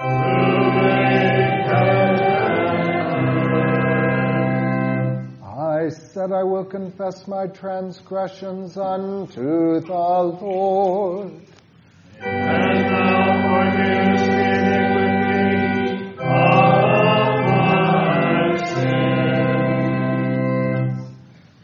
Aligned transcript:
I 0.00 0.04
said 5.88 6.30
I 6.30 6.44
will 6.44 6.64
confess 6.64 7.26
my 7.26 7.48
transgressions 7.48 8.76
unto 8.76 9.80
the 9.80 9.92
Lord. 9.92 11.32
And 12.20 12.84
thou 12.94 13.42
forgivest 13.42 14.30
iniquity 14.30 16.14
of 16.18 17.40
my. 17.46 17.78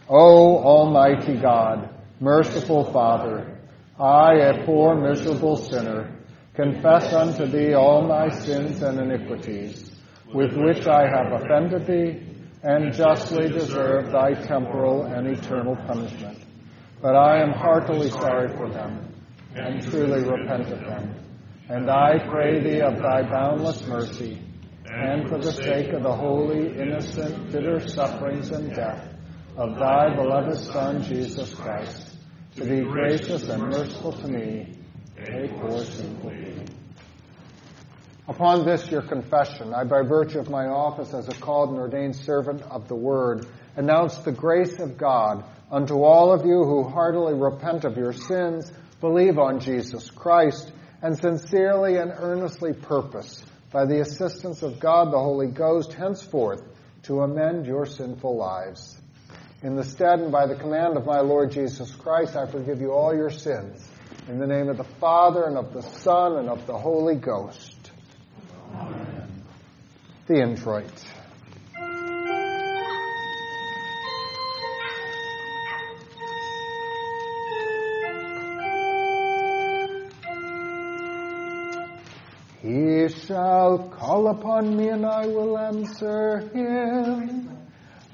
O 0.08 0.58
Almighty 0.58 1.36
God, 1.36 1.88
merciful 2.18 2.92
Father, 2.92 3.60
I, 3.98 4.34
a 4.34 4.64
poor 4.66 4.96
miserable 4.96 5.56
sinner, 5.56 6.13
confess 6.54 7.12
unto 7.12 7.46
thee 7.46 7.74
all 7.74 8.02
my 8.06 8.28
sins 8.28 8.82
and 8.82 9.00
iniquities, 9.00 9.90
with 10.32 10.56
which 10.56 10.86
I 10.86 11.02
have 11.08 11.32
offended 11.32 11.86
thee, 11.86 12.22
and 12.62 12.92
justly 12.92 13.48
deserve 13.48 14.10
thy 14.10 14.34
temporal 14.34 15.04
and 15.04 15.26
eternal 15.26 15.76
punishment. 15.86 16.38
But 17.02 17.16
I 17.16 17.42
am 17.42 17.52
heartily 17.52 18.08
sorry 18.10 18.48
for 18.56 18.70
them, 18.70 19.12
and 19.54 19.82
truly 19.82 20.22
repent 20.24 20.72
of 20.72 20.80
them. 20.80 21.14
And 21.68 21.90
I 21.90 22.18
pray 22.28 22.60
thee 22.60 22.80
of 22.80 22.98
thy 22.98 23.22
boundless 23.22 23.86
mercy, 23.86 24.38
and 24.86 25.28
for 25.28 25.38
the 25.38 25.52
sake 25.52 25.92
of 25.92 26.02
the 26.02 26.12
holy, 26.12 26.78
innocent, 26.78 27.50
bitter 27.50 27.80
sufferings 27.86 28.50
and 28.50 28.74
death 28.74 29.08
of 29.56 29.78
thy 29.78 30.14
beloved 30.14 30.58
Son, 30.58 31.02
Jesus 31.02 31.54
Christ, 31.54 32.16
to 32.56 32.64
be 32.64 32.80
gracious 32.80 33.48
and 33.48 33.62
merciful 33.62 34.12
to 34.12 34.28
me, 34.28 34.72
being. 35.26 36.68
Upon 38.26 38.64
this 38.64 38.90
your 38.90 39.02
confession, 39.02 39.74
I, 39.74 39.84
by 39.84 40.02
virtue 40.02 40.38
of 40.38 40.48
my 40.48 40.66
office 40.66 41.12
as 41.12 41.28
a 41.28 41.34
called 41.34 41.70
and 41.70 41.78
ordained 41.78 42.16
servant 42.16 42.62
of 42.62 42.88
the 42.88 42.94
Word, 42.94 43.46
announce 43.76 44.16
the 44.16 44.32
grace 44.32 44.78
of 44.80 44.96
God 44.96 45.44
unto 45.70 46.02
all 46.02 46.32
of 46.32 46.46
you 46.46 46.64
who 46.64 46.84
heartily 46.84 47.34
repent 47.34 47.84
of 47.84 47.98
your 47.98 48.14
sins, 48.14 48.72
believe 49.00 49.38
on 49.38 49.60
Jesus 49.60 50.10
Christ, 50.10 50.72
and 51.02 51.18
sincerely 51.18 51.96
and 51.96 52.12
earnestly 52.16 52.72
purpose, 52.72 53.44
by 53.70 53.84
the 53.84 54.00
assistance 54.00 54.62
of 54.62 54.80
God 54.80 55.12
the 55.12 55.18
Holy 55.18 55.48
Ghost, 55.48 55.92
henceforth 55.92 56.62
to 57.02 57.20
amend 57.20 57.66
your 57.66 57.84
sinful 57.84 58.36
lives. 58.36 58.96
In 59.62 59.76
the 59.76 59.84
stead 59.84 60.20
and 60.20 60.32
by 60.32 60.46
the 60.46 60.54
command 60.54 60.96
of 60.96 61.04
my 61.04 61.20
Lord 61.20 61.50
Jesus 61.50 61.90
Christ, 61.94 62.36
I 62.36 62.46
forgive 62.46 62.80
you 62.80 62.92
all 62.92 63.14
your 63.14 63.30
sins. 63.30 63.86
In 64.28 64.38
the 64.38 64.46
name 64.46 64.68
of 64.68 64.78
the 64.78 64.84
Father, 64.84 65.44
and 65.44 65.58
of 65.58 65.72
the 65.72 65.82
Son, 65.82 66.38
and 66.38 66.48
of 66.48 66.66
the 66.66 66.76
Holy 66.78 67.16
Ghost. 67.16 67.90
Amen. 68.74 69.44
The 70.26 70.40
introit. 70.40 71.04
He 82.62 83.08
shall 83.26 83.90
call 83.90 84.28
upon 84.28 84.74
me, 84.74 84.88
and 84.88 85.04
I 85.04 85.26
will 85.26 85.58
answer 85.58 86.38
him. 86.54 87.50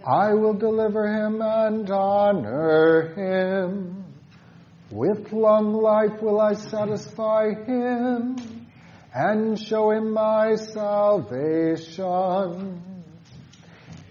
I 0.04 0.34
will 0.34 0.54
deliver 0.54 1.06
him 1.06 1.40
and 1.40 1.88
honor 1.88 3.14
him. 3.14 3.99
With 4.90 5.32
long 5.32 5.72
life 5.72 6.20
will 6.20 6.40
I 6.40 6.54
satisfy 6.54 7.54
him 7.64 8.36
and 9.14 9.56
show 9.56 9.92
him 9.92 10.12
my 10.12 10.56
salvation. 10.56 12.02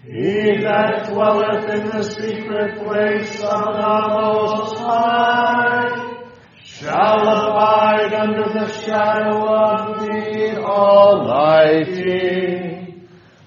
He 0.02 0.62
that 0.62 1.10
dwelleth 1.12 1.68
in 1.68 1.86
the 1.86 2.02
secret 2.02 2.82
place 2.82 3.42
of 3.42 3.74
the 3.76 4.08
Most 4.08 4.78
High 4.78 6.16
shall 6.64 7.28
abide 7.28 8.14
under 8.14 8.48
the 8.48 8.72
shadow 8.72 9.46
of 9.46 10.00
the 10.00 10.62
Almighty. 10.64 12.08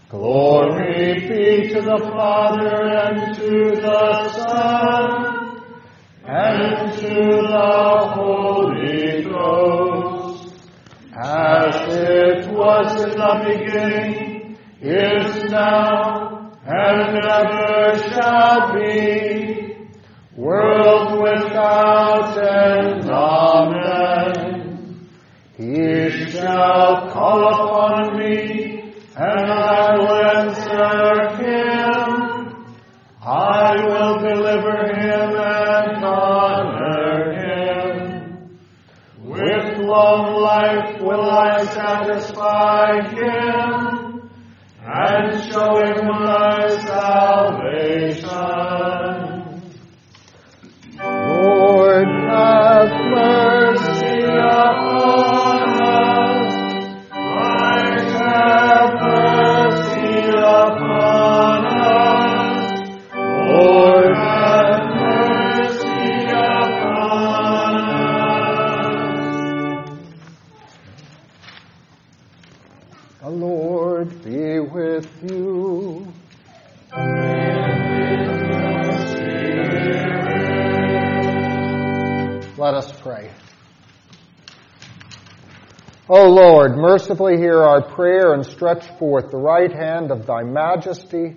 Glory 0.07 1.19
be 1.27 1.69
to 1.73 1.81
the 1.81 1.97
Father 1.97 2.89
and 2.89 3.35
to 3.35 3.71
the 3.81 4.29
Son 4.29 5.42
and 6.35 6.91
to 6.93 7.13
the 7.53 8.11
Holy 8.15 9.23
Ghost, 9.23 10.55
as 11.15 11.75
it 11.93 12.47
was 12.51 13.03
in 13.03 13.11
the 13.11 13.33
beginning, 13.45 14.57
is 14.81 15.51
now, 15.51 16.51
and 16.65 17.17
ever 17.23 17.97
shall 18.09 18.73
be, 18.73 19.77
world 20.35 21.21
without 21.21 22.35
end. 22.39 23.11
Amen. 23.11 25.07
He 25.55 26.31
shall 26.31 27.11
call 27.11 27.41
upon 27.53 28.17
me, 28.17 28.95
and 29.15 29.51
I 29.51 29.82
O 86.15 86.29
Lord, 86.29 86.77
mercifully 86.77 87.37
hear 87.37 87.63
our 87.63 87.81
prayer 87.81 88.35
and 88.35 88.45
stretch 88.45 88.85
forth 88.99 89.31
the 89.31 89.37
right 89.37 89.73
hand 89.73 90.11
of 90.11 90.27
thy 90.27 90.43
majesty 90.43 91.35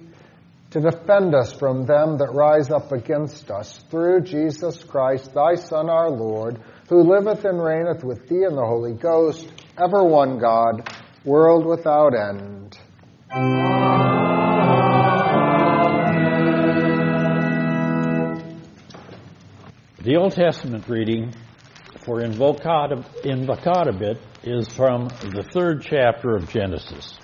to 0.68 0.80
defend 0.80 1.34
us 1.34 1.50
from 1.50 1.86
them 1.86 2.18
that 2.18 2.34
rise 2.34 2.68
up 2.68 2.92
against 2.92 3.50
us 3.50 3.80
through 3.90 4.20
Jesus 4.20 4.84
Christ, 4.84 5.32
thy 5.32 5.54
Son, 5.54 5.88
our 5.88 6.10
Lord, 6.10 6.60
who 6.90 7.10
liveth 7.10 7.46
and 7.46 7.58
reigneth 7.58 8.04
with 8.04 8.28
thee 8.28 8.44
in 8.44 8.54
the 8.54 8.66
Holy 8.66 8.92
Ghost, 8.92 9.50
ever 9.82 10.04
one 10.04 10.38
God, 10.38 10.86
world 11.24 11.64
without 11.64 12.12
end. 12.14 12.78
The 20.02 20.16
Old 20.16 20.32
Testament 20.32 20.86
reading 20.86 21.32
for 22.06 22.20
Invocabit 22.20 23.04
is 24.44 24.68
from 24.68 25.08
the 25.08 25.44
third 25.52 25.82
chapter 25.82 26.36
of 26.36 26.48
Genesis. 26.48 27.18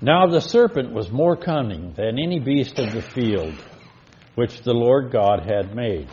Now 0.00 0.26
the 0.26 0.40
serpent 0.40 0.92
was 0.92 1.12
more 1.12 1.36
cunning 1.36 1.92
than 1.92 2.18
any 2.18 2.40
beast 2.40 2.80
of 2.80 2.92
the 2.92 3.02
field 3.02 3.54
which 4.34 4.62
the 4.62 4.74
Lord 4.74 5.12
God 5.12 5.48
had 5.48 5.76
made. 5.76 6.08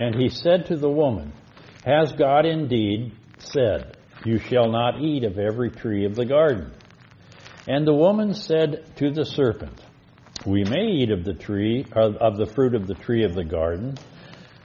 And 0.00 0.14
he 0.14 0.30
said 0.30 0.64
to 0.66 0.76
the 0.76 0.88
woman, 0.88 1.34
Has 1.84 2.10
God 2.12 2.46
indeed 2.46 3.12
said, 3.36 3.98
You 4.24 4.38
shall 4.38 4.70
not 4.70 5.02
eat 5.02 5.24
of 5.24 5.38
every 5.38 5.70
tree 5.70 6.06
of 6.06 6.14
the 6.14 6.24
garden. 6.24 6.72
And 7.68 7.86
the 7.86 7.92
woman 7.92 8.32
said 8.32 8.96
to 8.96 9.10
the 9.10 9.26
serpent, 9.26 9.78
We 10.46 10.64
may 10.64 10.86
eat 10.86 11.10
of 11.10 11.24
the 11.24 11.34
tree, 11.34 11.84
of 11.92 12.38
the 12.38 12.46
fruit 12.46 12.74
of 12.74 12.86
the 12.86 12.94
tree 12.94 13.24
of 13.24 13.34
the 13.34 13.44
garden, 13.44 13.98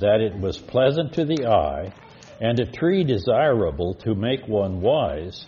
that 0.00 0.20
it 0.20 0.38
was 0.38 0.58
pleasant 0.58 1.14
to 1.14 1.24
the 1.24 1.46
eye, 1.46 1.92
and 2.40 2.58
a 2.58 2.70
tree 2.70 3.04
desirable 3.04 3.94
to 3.94 4.14
make 4.14 4.46
one 4.48 4.80
wise, 4.80 5.46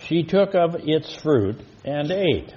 she 0.00 0.22
took 0.22 0.54
of 0.54 0.76
its 0.80 1.14
fruit 1.14 1.60
and 1.84 2.10
ate. 2.10 2.54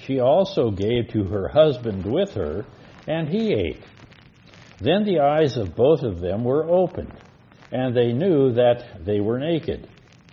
She 0.00 0.20
also 0.20 0.70
gave 0.70 1.08
to 1.08 1.24
her 1.24 1.48
husband 1.48 2.06
with 2.06 2.34
her, 2.34 2.64
and 3.06 3.28
he 3.28 3.52
ate. 3.52 3.82
Then 4.80 5.04
the 5.04 5.20
eyes 5.20 5.56
of 5.56 5.74
both 5.74 6.02
of 6.02 6.20
them 6.20 6.44
were 6.44 6.64
opened 6.64 7.12
and 7.70 7.96
they 7.96 8.12
knew 8.12 8.52
that 8.54 9.04
they 9.04 9.20
were 9.20 9.38
naked. 9.38 9.88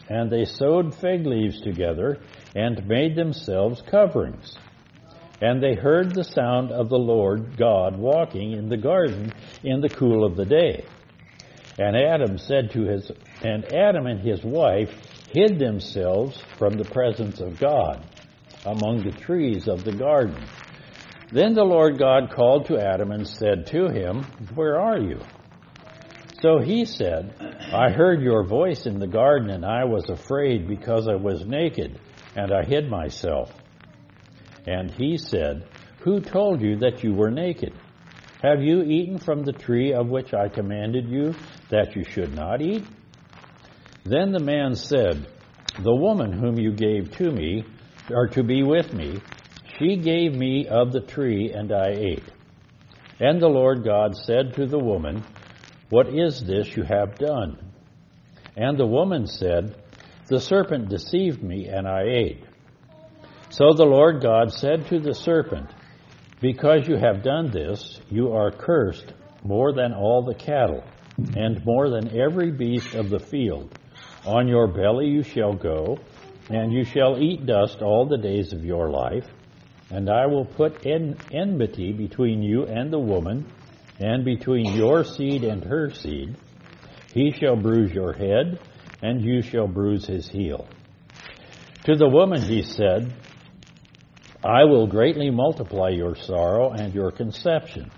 And 0.07 0.31
they 0.31 0.45
sewed 0.45 0.93
fig 0.95 1.25
leaves 1.25 1.59
together 1.61 2.19
and 2.55 2.87
made 2.87 3.15
themselves 3.15 3.81
coverings. 3.89 4.57
And 5.41 5.61
they 5.61 5.75
heard 5.75 6.13
the 6.13 6.23
sound 6.23 6.71
of 6.71 6.89
the 6.89 6.97
Lord 6.97 7.57
God 7.57 7.97
walking 7.97 8.53
in 8.53 8.69
the 8.69 8.77
garden 8.77 9.33
in 9.63 9.81
the 9.81 9.89
cool 9.89 10.25
of 10.25 10.35
the 10.35 10.45
day. 10.45 10.85
And 11.77 11.97
Adam 11.97 12.37
said 12.37 12.71
to 12.71 12.83
his, 12.83 13.11
and 13.41 13.65
Adam 13.65 14.07
and 14.07 14.21
his 14.21 14.43
wife 14.43 14.89
hid 15.29 15.59
themselves 15.59 16.41
from 16.57 16.77
the 16.77 16.85
presence 16.85 17.41
of 17.41 17.59
God 17.59 18.05
among 18.65 19.03
the 19.03 19.11
trees 19.11 19.67
of 19.67 19.83
the 19.83 19.91
garden. 19.91 20.41
Then 21.31 21.53
the 21.53 21.63
Lord 21.63 21.99
God 21.99 22.31
called 22.31 22.67
to 22.67 22.79
Adam 22.79 23.11
and 23.11 23.27
said 23.27 23.67
to 23.67 23.89
him, 23.89 24.23
Where 24.53 24.79
are 24.79 24.99
you? 24.99 25.19
So 26.41 26.59
he 26.59 26.85
said, 26.85 27.33
I 27.73 27.89
heard 27.89 28.21
your 28.21 28.45
voice 28.45 28.85
in 28.85 28.99
the 28.99 29.07
garden, 29.07 29.49
and 29.49 29.65
I 29.65 29.83
was 29.85 30.09
afraid 30.09 30.67
because 30.67 31.07
I 31.07 31.15
was 31.15 31.45
naked, 31.45 31.99
and 32.35 32.53
I 32.53 32.63
hid 32.63 32.89
myself. 32.89 33.51
And 34.67 34.91
he 34.91 35.17
said, 35.17 35.67
Who 35.99 36.19
told 36.19 36.61
you 36.61 36.77
that 36.77 37.03
you 37.03 37.13
were 37.13 37.31
naked? 37.31 37.73
Have 38.41 38.61
you 38.61 38.81
eaten 38.83 39.17
from 39.17 39.43
the 39.43 39.53
tree 39.53 39.93
of 39.93 40.07
which 40.07 40.33
I 40.33 40.49
commanded 40.49 41.07
you 41.07 41.33
that 41.69 41.95
you 41.95 42.03
should 42.03 42.35
not 42.35 42.61
eat? 42.61 42.85
Then 44.03 44.31
the 44.31 44.39
man 44.39 44.75
said, 44.75 45.27
The 45.79 45.95
woman 45.95 46.31
whom 46.31 46.59
you 46.59 46.71
gave 46.71 47.11
to 47.17 47.31
me, 47.31 47.65
or 48.09 48.27
to 48.29 48.43
be 48.43 48.63
with 48.63 48.93
me, 48.93 49.19
she 49.77 49.97
gave 49.97 50.33
me 50.33 50.67
of 50.67 50.91
the 50.91 51.01
tree, 51.01 51.51
and 51.53 51.71
I 51.71 51.89
ate. 51.89 52.23
And 53.19 53.41
the 53.41 53.47
Lord 53.47 53.83
God 53.83 54.15
said 54.15 54.53
to 54.55 54.65
the 54.65 54.79
woman, 54.79 55.23
what 55.89 56.07
is 56.07 56.43
this 56.43 56.75
you 56.75 56.83
have 56.83 57.17
done? 57.17 57.57
And 58.57 58.77
the 58.77 58.87
woman 58.87 59.27
said, 59.27 59.75
The 60.27 60.39
serpent 60.39 60.89
deceived 60.89 61.43
me, 61.43 61.67
and 61.67 61.87
I 61.87 62.03
ate. 62.03 62.43
So 63.49 63.73
the 63.73 63.85
Lord 63.85 64.21
God 64.21 64.51
said 64.51 64.87
to 64.87 64.99
the 64.99 65.13
serpent, 65.13 65.69
Because 66.41 66.87
you 66.87 66.97
have 66.97 67.23
done 67.23 67.51
this, 67.51 68.01
you 68.09 68.33
are 68.33 68.51
cursed 68.51 69.13
more 69.43 69.71
than 69.71 69.93
all 69.93 70.23
the 70.23 70.33
cattle, 70.35 70.83
and 71.17 71.63
more 71.63 71.89
than 71.89 72.17
every 72.19 72.51
beast 72.51 72.95
of 72.95 73.09
the 73.09 73.19
field. 73.19 73.77
On 74.25 74.47
your 74.47 74.67
belly 74.67 75.07
you 75.07 75.23
shall 75.23 75.53
go, 75.53 75.99
and 76.49 76.73
you 76.73 76.83
shall 76.83 77.21
eat 77.21 77.45
dust 77.45 77.81
all 77.81 78.07
the 78.07 78.17
days 78.17 78.51
of 78.51 78.65
your 78.65 78.89
life. 78.89 79.27
And 79.91 80.09
I 80.09 80.25
will 80.25 80.45
put 80.45 80.85
en- 80.85 81.15
enmity 81.31 81.93
between 81.93 82.41
you 82.41 82.65
and 82.65 82.91
the 82.91 82.99
woman 82.99 83.45
and 83.99 84.25
between 84.25 84.75
your 84.75 85.03
seed 85.03 85.43
and 85.43 85.63
her 85.63 85.91
seed. 85.91 86.35
He 87.13 87.31
shall 87.31 87.55
bruise 87.55 87.93
your 87.93 88.13
head, 88.13 88.59
and 89.01 89.23
you 89.23 89.41
shall 89.41 89.67
bruise 89.67 90.05
his 90.05 90.27
heel. 90.27 90.67
To 91.85 91.95
the 91.95 92.09
woman 92.09 92.41
he 92.41 92.63
said, 92.63 93.13
I 94.45 94.63
will 94.63 94.85
greatly 94.85 95.31
multiply 95.31 95.89
your 95.89 96.15
sorrow 96.15 96.69
and 96.69 96.93
your 96.93 97.09
conception. 97.09 97.89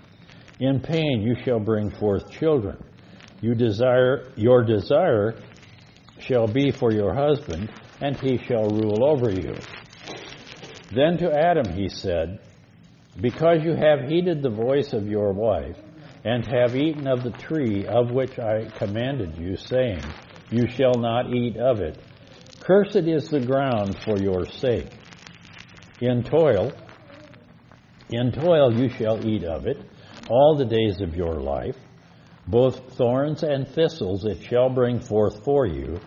In 0.58 0.80
pain 0.80 1.20
you 1.20 1.36
shall 1.44 1.60
bring 1.60 1.90
forth 1.90 2.30
children. 2.30 2.82
You 3.42 3.54
desire, 3.54 4.32
your 4.34 4.64
desire 4.64 5.34
shall 6.18 6.46
be 6.46 6.70
for 6.70 6.90
your 6.90 7.14
husband, 7.14 7.70
and 8.00 8.16
he 8.16 8.38
shall 8.38 8.64
rule 8.64 9.04
over 9.04 9.30
you. 9.30 9.56
Then 10.90 11.18
to 11.18 11.30
Adam 11.30 11.70
he 11.74 11.90
said, 11.90 12.38
Because 13.20 13.62
you 13.62 13.74
have 13.74 14.08
heeded 14.08 14.42
the 14.42 14.48
voice 14.48 14.94
of 14.94 15.06
your 15.06 15.34
wife, 15.34 15.76
and 16.24 16.46
have 16.46 16.74
eaten 16.74 17.06
of 17.06 17.24
the 17.24 17.30
tree 17.30 17.86
of 17.86 18.10
which 18.10 18.38
I 18.38 18.64
commanded 18.78 19.36
you, 19.36 19.56
saying, 19.56 20.02
You 20.50 20.66
shall 20.66 20.94
not 20.94 21.30
eat 21.30 21.58
of 21.58 21.80
it. 21.80 22.02
Cursed 22.60 22.96
is 22.96 23.28
the 23.28 23.40
ground 23.40 23.98
for 24.02 24.18
your 24.18 24.46
sake. 24.46 24.88
In 26.00 26.22
toil, 26.22 26.72
in 28.10 28.30
toil 28.30 28.72
you 28.72 28.88
shall 28.88 29.26
eat 29.26 29.42
of 29.44 29.66
it 29.66 29.78
all 30.30 30.54
the 30.56 30.64
days 30.64 31.00
of 31.00 31.16
your 31.16 31.40
life. 31.40 31.76
Both 32.46 32.94
thorns 32.96 33.42
and 33.42 33.66
thistles 33.66 34.24
it 34.24 34.42
shall 34.42 34.70
bring 34.70 35.00
forth 35.00 35.44
for 35.44 35.66
you, 35.66 36.00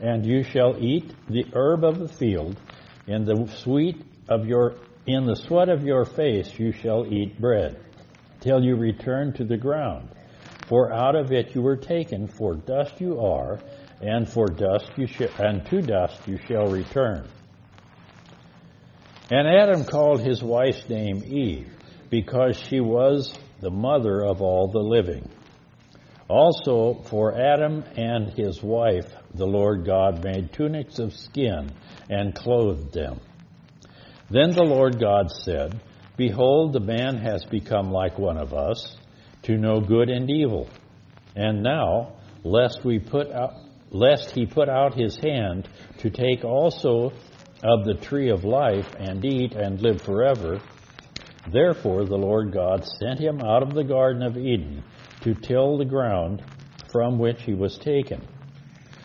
and 0.00 0.26
you 0.26 0.42
shall 0.42 0.76
eat 0.78 1.14
the 1.28 1.46
herb 1.54 1.84
of 1.84 1.98
the 1.98 2.08
field. 2.08 2.60
In 3.06 3.24
the 3.24 3.46
sweet 3.46 4.04
of 4.28 4.46
your 4.46 4.76
in 5.06 5.26
the 5.26 5.36
sweat 5.36 5.68
of 5.68 5.84
your 5.84 6.04
face 6.04 6.58
you 6.58 6.72
shall 6.72 7.06
eat 7.06 7.40
bread 7.40 7.78
till 8.40 8.62
you 8.62 8.76
return 8.76 9.32
to 9.34 9.44
the 9.44 9.56
ground. 9.56 10.08
For 10.66 10.92
out 10.92 11.14
of 11.14 11.32
it 11.32 11.54
you 11.54 11.62
were 11.62 11.76
taken, 11.76 12.28
for 12.28 12.54
dust 12.54 13.00
you 13.00 13.20
are, 13.20 13.58
and 14.00 14.28
for 14.28 14.48
dust 14.48 14.90
you 14.96 15.06
sh- 15.06 15.32
and 15.38 15.64
to 15.66 15.82
dust 15.82 16.26
you 16.26 16.38
shall 16.46 16.68
return. 16.68 17.28
And 19.30 19.48
Adam 19.48 19.84
called 19.84 20.20
his 20.20 20.42
wife's 20.42 20.88
name 20.88 21.22
Eve, 21.24 21.68
because 22.10 22.56
she 22.56 22.80
was 22.80 23.36
the 23.60 23.70
mother 23.70 24.22
of 24.22 24.42
all 24.42 24.68
the 24.68 24.78
living. 24.78 25.28
Also, 26.28 27.02
for 27.04 27.34
Adam 27.34 27.84
and 27.96 28.30
his 28.30 28.62
wife, 28.62 29.06
the 29.34 29.46
Lord 29.46 29.84
God 29.84 30.24
made 30.24 30.52
tunics 30.52 30.98
of 30.98 31.14
skin 31.14 31.70
and 32.08 32.34
clothed 32.34 32.92
them. 32.92 33.20
Then 34.30 34.50
the 34.50 34.64
Lord 34.64 34.98
God 34.98 35.30
said, 35.30 35.80
Behold, 36.16 36.72
the 36.72 36.80
man 36.80 37.18
has 37.18 37.44
become 37.44 37.90
like 37.90 38.18
one 38.18 38.38
of 38.38 38.54
us, 38.54 38.96
to 39.42 39.56
know 39.56 39.80
good 39.80 40.08
and 40.08 40.30
evil. 40.30 40.68
And 41.34 41.62
now, 41.62 42.14
lest 42.42 42.84
we 42.84 42.98
put 42.98 43.30
out, 43.30 43.54
lest 43.90 44.30
he 44.30 44.46
put 44.46 44.68
out 44.68 44.94
his 44.94 45.16
hand 45.16 45.68
to 45.98 46.10
take 46.10 46.44
also 46.44 47.12
of 47.64 47.86
the 47.86 47.94
tree 47.94 48.28
of 48.28 48.44
life 48.44 48.86
and 48.98 49.24
eat 49.24 49.54
and 49.54 49.80
live 49.80 50.02
forever. 50.02 50.60
Therefore 51.50 52.04
the 52.04 52.16
Lord 52.16 52.52
God 52.52 52.84
sent 53.00 53.18
him 53.18 53.40
out 53.40 53.62
of 53.62 53.74
the 53.74 53.84
Garden 53.84 54.22
of 54.22 54.36
Eden 54.36 54.84
to 55.22 55.34
till 55.34 55.78
the 55.78 55.84
ground 55.86 56.42
from 56.92 57.18
which 57.18 57.42
he 57.42 57.54
was 57.54 57.78
taken. 57.78 58.20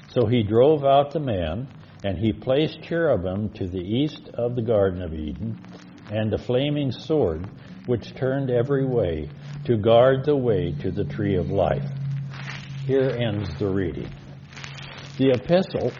So 0.09 0.25
he 0.25 0.43
drove 0.43 0.83
out 0.83 1.11
the 1.11 1.19
man, 1.19 1.69
and 2.03 2.17
he 2.17 2.33
placed 2.33 2.81
cherubim 2.81 3.49
to 3.53 3.67
the 3.67 3.79
east 3.79 4.29
of 4.33 4.55
the 4.55 4.61
Garden 4.61 5.01
of 5.01 5.13
Eden 5.13 5.57
and 6.11 6.33
a 6.33 6.37
flaming 6.37 6.91
sword 6.91 7.47
which 7.85 8.15
turned 8.15 8.49
every 8.49 8.85
way 8.85 9.29
to 9.65 9.77
guard 9.77 10.25
the 10.25 10.35
way 10.35 10.73
to 10.81 10.91
the 10.91 11.05
tree 11.05 11.35
of 11.35 11.49
life. 11.49 11.85
Here 12.85 13.09
ends 13.09 13.49
the 13.59 13.67
reading. 13.67 14.09
The 15.17 15.31
epistle 15.31 15.91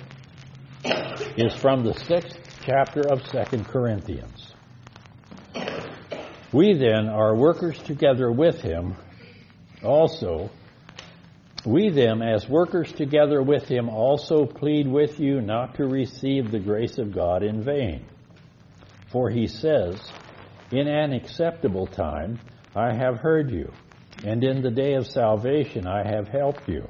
is 1.38 1.54
from 1.56 1.84
the 1.84 1.94
sixth 1.94 2.39
chapter 2.62 3.02
of 3.02 3.26
Second 3.28 3.66
Corinthians. 3.68 4.54
We 6.52 6.74
then 6.74 7.08
are 7.08 7.36
workers 7.36 7.78
together 7.80 8.32
with 8.32 8.62
him 8.62 8.96
also. 9.84 10.50
We 11.66 11.90
them, 11.90 12.22
as 12.22 12.48
workers 12.48 12.92
together 12.92 13.42
with 13.42 13.68
him, 13.68 13.90
also 13.90 14.46
plead 14.46 14.88
with 14.88 15.20
you 15.20 15.42
not 15.42 15.76
to 15.76 15.86
receive 15.86 16.52
the 16.52 16.60
grace 16.60 16.98
of 16.98 17.14
God 17.14 17.44
in 17.44 17.64
vain. 17.64 18.06
For 19.12 19.30
he 19.30 19.48
says, 19.48 20.00
In 20.72 20.88
an 20.88 21.14
acceptable 21.14 21.88
time 21.88 22.40
I 22.76 22.94
have 22.94 23.18
heard 23.18 23.52
you, 23.52 23.72
and 24.24 24.44
in 24.44 24.62
the 24.62 24.72
day 24.72 24.94
of 24.94 25.08
salvation 25.08 25.86
I 25.86 26.08
have 26.10 26.28
helped 26.28 26.68
you. 26.68 26.88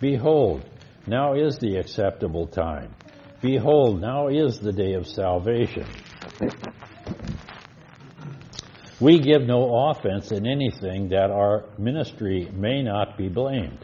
Behold, 0.00 0.64
now 1.06 1.34
is 1.34 1.58
the 1.58 1.76
acceptable 1.76 2.46
time. 2.46 2.94
Behold, 3.40 4.00
now 4.00 4.28
is 4.28 4.58
the 4.58 4.72
day 4.72 4.94
of 4.94 5.06
salvation. 5.06 5.86
We 9.00 9.20
give 9.20 9.42
no 9.42 9.90
offense 9.90 10.32
in 10.32 10.44
anything 10.44 11.10
that 11.10 11.30
our 11.30 11.66
ministry 11.78 12.48
may 12.52 12.82
not 12.82 13.16
be 13.16 13.28
blamed, 13.28 13.78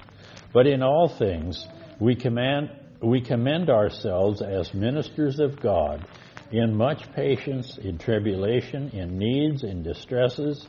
but 0.52 0.66
in 0.66 0.82
all 0.82 1.08
things 1.08 1.68
we 2.00 2.16
command 2.16 2.70
we 3.00 3.20
commend 3.20 3.70
ourselves 3.70 4.42
as 4.42 4.74
ministers 4.74 5.38
of 5.38 5.60
God 5.60 6.04
in 6.50 6.74
much 6.74 7.12
patience, 7.12 7.78
in 7.78 7.98
tribulation, 7.98 8.88
in 8.90 9.18
needs, 9.18 9.62
in 9.62 9.82
distresses, 9.82 10.66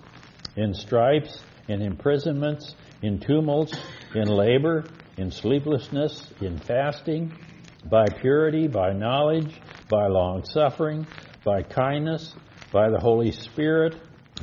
in 0.55 0.73
stripes, 0.73 1.41
in 1.67 1.81
imprisonments, 1.81 2.75
in 3.01 3.19
tumults, 3.19 3.73
in 4.13 4.27
labor, 4.27 4.85
in 5.17 5.31
sleeplessness, 5.31 6.31
in 6.41 6.59
fasting, 6.59 7.33
by 7.89 8.09
purity, 8.09 8.67
by 8.67 8.93
knowledge, 8.93 9.61
by 9.89 10.07
long 10.07 10.43
suffering, 10.45 11.05
by 11.43 11.61
kindness, 11.61 12.33
by 12.71 12.89
the 12.89 12.99
Holy 12.99 13.31
Spirit, 13.31 13.95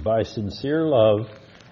by 0.02 0.22
sincere 0.22 0.86
love, 0.86 1.28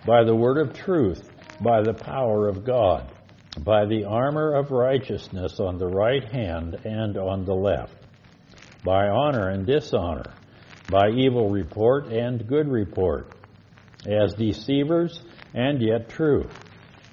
by 0.06 0.24
the 0.24 0.34
word 0.34 0.58
of 0.58 0.74
truth, 0.74 1.22
by 1.60 1.82
the 1.82 1.94
power 1.94 2.48
of 2.48 2.64
God, 2.64 3.12
by 3.58 3.84
the 3.86 4.04
armor 4.04 4.54
of 4.54 4.70
righteousness 4.70 5.60
on 5.60 5.78
the 5.78 5.86
right 5.86 6.24
hand 6.32 6.76
and 6.84 7.16
on 7.16 7.44
the 7.44 7.54
left, 7.54 7.94
by 8.84 9.08
honor 9.08 9.50
and 9.50 9.66
dishonor, 9.66 10.34
by 10.90 11.08
evil 11.10 11.50
report 11.50 12.06
and 12.06 12.46
good 12.48 12.68
report, 12.68 13.28
as 14.06 14.34
deceivers 14.34 15.22
and 15.54 15.80
yet 15.80 16.08
true, 16.08 16.48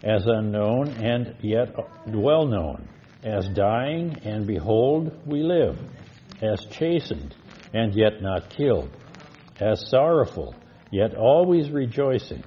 as 0.04 0.26
unknown 0.26 0.90
and 0.90 1.36
yet 1.42 1.76
well 2.08 2.46
known, 2.46 2.88
as 3.28 3.48
dying 3.50 4.18
and 4.24 4.48
behold 4.48 5.12
we 5.26 5.44
live, 5.44 5.78
as 6.42 6.66
chastened 6.72 7.36
and 7.74 7.94
yet 7.94 8.22
not 8.22 8.50
killed, 8.50 8.90
as 9.60 9.90
sorrowful 9.90 10.56
yet 10.92 11.16
always 11.16 11.70
rejoicing, 11.70 12.44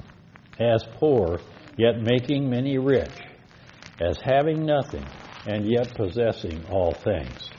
as 0.59 0.85
poor, 0.99 1.39
yet 1.77 2.01
making 2.01 2.49
many 2.49 2.79
rich, 2.79 3.13
as 4.01 4.19
having 4.25 4.65
nothing, 4.65 5.05
and 5.47 5.71
yet 5.71 5.95
possessing 5.95 6.65
all 6.71 6.93
things. 6.93 7.51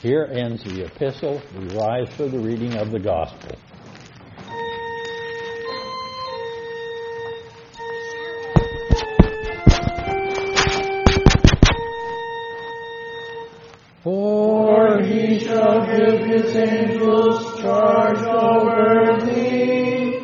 Here 0.00 0.28
ends 0.30 0.62
the 0.64 0.84
epistle. 0.84 1.42
We 1.56 1.74
rise 1.76 2.08
for 2.16 2.28
the 2.28 2.38
reading 2.38 2.76
of 2.76 2.90
the 2.90 3.00
gospel. 3.00 3.58
Shall 15.58 15.80
give 15.86 16.20
his 16.26 16.54
angels 16.54 17.60
charge 17.60 18.18
over 18.18 19.18
thee, 19.26 20.20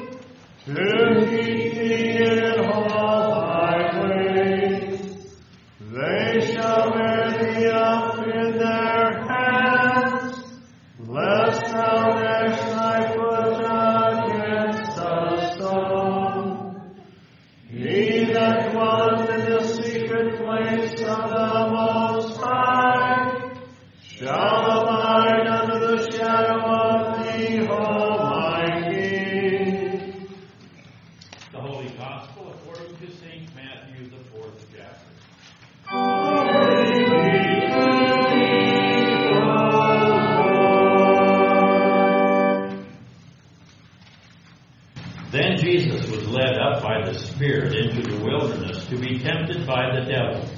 devil. 50.05 50.49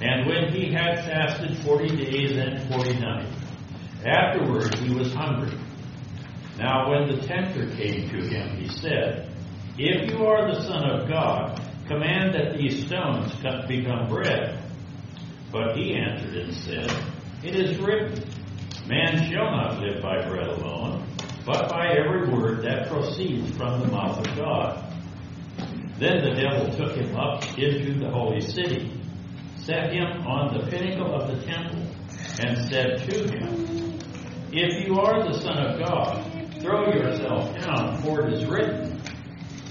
And 0.00 0.26
when 0.26 0.52
he 0.52 0.72
had 0.72 1.04
fasted 1.04 1.58
forty 1.58 1.88
days 1.94 2.36
and 2.36 2.68
forty 2.72 2.98
nights, 2.98 3.36
afterward 4.04 4.74
he 4.76 4.94
was 4.94 5.12
hungry. 5.12 5.56
Now 6.58 6.90
when 6.90 7.08
the 7.08 7.26
tempter 7.26 7.70
came 7.76 8.08
to 8.10 8.26
him, 8.28 8.56
he 8.56 8.68
said, 8.68 9.30
If 9.78 10.10
you 10.10 10.24
are 10.26 10.52
the 10.52 10.62
Son 10.62 10.90
of 10.90 11.08
God, 11.08 11.60
command 11.86 12.34
that 12.34 12.56
these 12.56 12.86
stones 12.86 13.32
become 13.68 14.08
bread. 14.08 14.58
But 15.50 15.76
he 15.76 15.94
answered 15.94 16.34
and 16.34 16.54
said, 16.54 16.90
It 17.44 17.54
is 17.54 17.78
written, 17.78 18.24
Man 18.86 19.30
shall 19.30 19.50
not 19.50 19.80
live 19.80 20.02
by 20.02 20.26
bread 20.28 20.48
alone, 20.48 21.06
but 21.46 21.68
by 21.68 21.94
every 21.96 22.28
word 22.28 22.62
that 22.64 22.88
proceeds 22.88 23.56
from 23.56 23.80
the 23.80 23.86
mouth 23.86 24.26
of 24.26 24.36
God. 24.36 24.91
Then 26.02 26.24
the 26.24 26.34
devil 26.34 26.66
took 26.76 26.96
him 26.96 27.14
up 27.14 27.44
into 27.56 27.96
the 28.00 28.10
holy 28.10 28.40
city, 28.40 28.90
set 29.54 29.92
him 29.92 30.26
on 30.26 30.52
the 30.52 30.68
pinnacle 30.68 31.14
of 31.14 31.28
the 31.28 31.46
temple, 31.46 31.78
and 32.40 32.58
said 32.68 33.08
to 33.08 33.30
him, 33.30 34.00
If 34.50 34.84
you 34.84 34.98
are 34.98 35.22
the 35.22 35.38
Son 35.38 35.58
of 35.58 35.78
God, 35.78 36.60
throw 36.60 36.92
yourself 36.92 37.56
down, 37.60 38.02
for 38.02 38.26
it 38.26 38.32
is 38.32 38.44
written, 38.46 39.00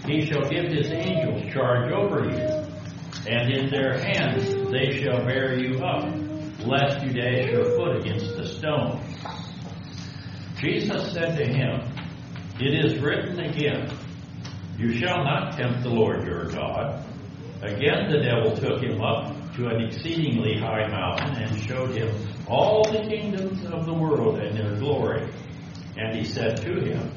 He 0.06 0.26
shall 0.26 0.50
give 0.50 0.72
his 0.72 0.90
angels 0.90 1.52
charge 1.52 1.92
over 1.92 2.24
you, 2.24 2.66
and 3.28 3.52
in 3.52 3.70
their 3.70 4.00
hands 4.00 4.72
they 4.72 5.04
shall 5.04 5.26
bear 5.26 5.60
you 5.60 5.80
up, 5.80 6.06
lest 6.66 7.06
you 7.06 7.12
dash 7.12 7.48
your 7.48 7.76
foot 7.76 7.98
against 7.98 8.40
a 8.40 8.48
stone. 8.48 9.04
Jesus 10.62 11.12
said 11.12 11.36
to 11.36 11.46
him, 11.46 11.94
It 12.58 12.86
is 12.86 13.02
written 13.02 13.38
again, 13.38 13.92
You 14.82 14.98
shall 14.98 15.24
not 15.24 15.56
tempt 15.58 15.84
the 15.84 15.90
Lord 15.90 16.26
your 16.26 16.46
God. 16.46 17.06
Again 17.62 18.10
the 18.10 18.24
devil 18.24 18.58
took 18.58 18.82
him 18.82 19.00
up 19.00 19.54
to 19.54 19.68
an 19.68 19.80
exceedingly 19.84 20.58
high 20.58 20.88
mountain 20.88 21.36
and 21.44 21.62
showed 21.62 21.96
him 21.96 22.10
all 22.48 22.84
the 22.92 23.08
kingdoms 23.08 23.64
of 23.66 23.86
the 23.86 23.94
world 23.94 24.40
and 24.40 24.58
their 24.58 24.76
glory. 24.80 25.32
And 25.98 26.18
he 26.18 26.24
said 26.24 26.58
to 26.64 26.82
him, 26.82 27.12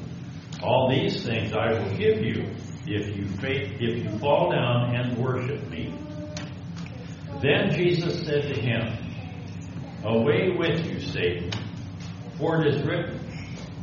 All 0.61 0.91
these 0.91 1.25
things 1.25 1.53
I 1.53 1.71
will 1.71 1.97
give 1.97 2.21
you 2.21 2.51
if 2.85 3.17
you 3.17 3.25
fa- 3.29 3.73
if 3.79 4.03
you 4.03 4.19
fall 4.19 4.51
down 4.51 4.95
and 4.95 5.17
worship 5.17 5.67
me. 5.67 5.91
Then 7.41 7.71
Jesus 7.71 8.27
said 8.27 8.43
to 8.53 8.61
him, 8.61 8.95
Away 10.03 10.51
with 10.55 10.85
you, 10.85 10.99
Satan, 10.99 11.49
for 12.37 12.61
it 12.61 12.75
is 12.75 12.83
written, 12.85 13.19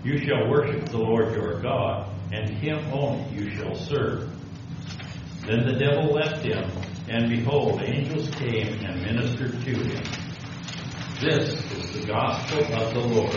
You 0.05 0.19
shall 0.19 0.49
worship 0.49 0.89
the 0.89 0.99
Lord 0.99 1.35
your 1.35 1.61
God, 1.61 2.12
and 2.33 2.49
him 2.49 2.79
only 2.93 3.29
you 3.31 3.51
shall 3.51 3.75
serve. 3.75 4.31
Then 5.47 5.67
the 5.67 5.75
devil 5.79 6.15
left 6.15 6.43
him, 6.43 6.65
and 7.09 7.29
behold, 7.29 7.83
angels 7.83 8.31
came 8.31 8.83
and 8.85 9.03
ministered 9.03 9.53
to 9.53 9.71
him. 9.71 10.05
This 11.21 11.53
is 11.73 12.01
the 12.01 12.07
gospel 12.07 12.65
of 12.75 12.95
the 12.95 13.01
Lord. 13.01 13.37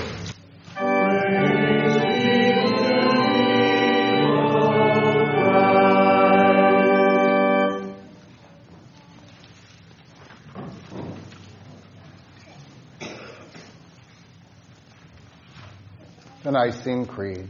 The 16.43 16.51
Nicene 16.51 17.05
Creed. 17.08 17.49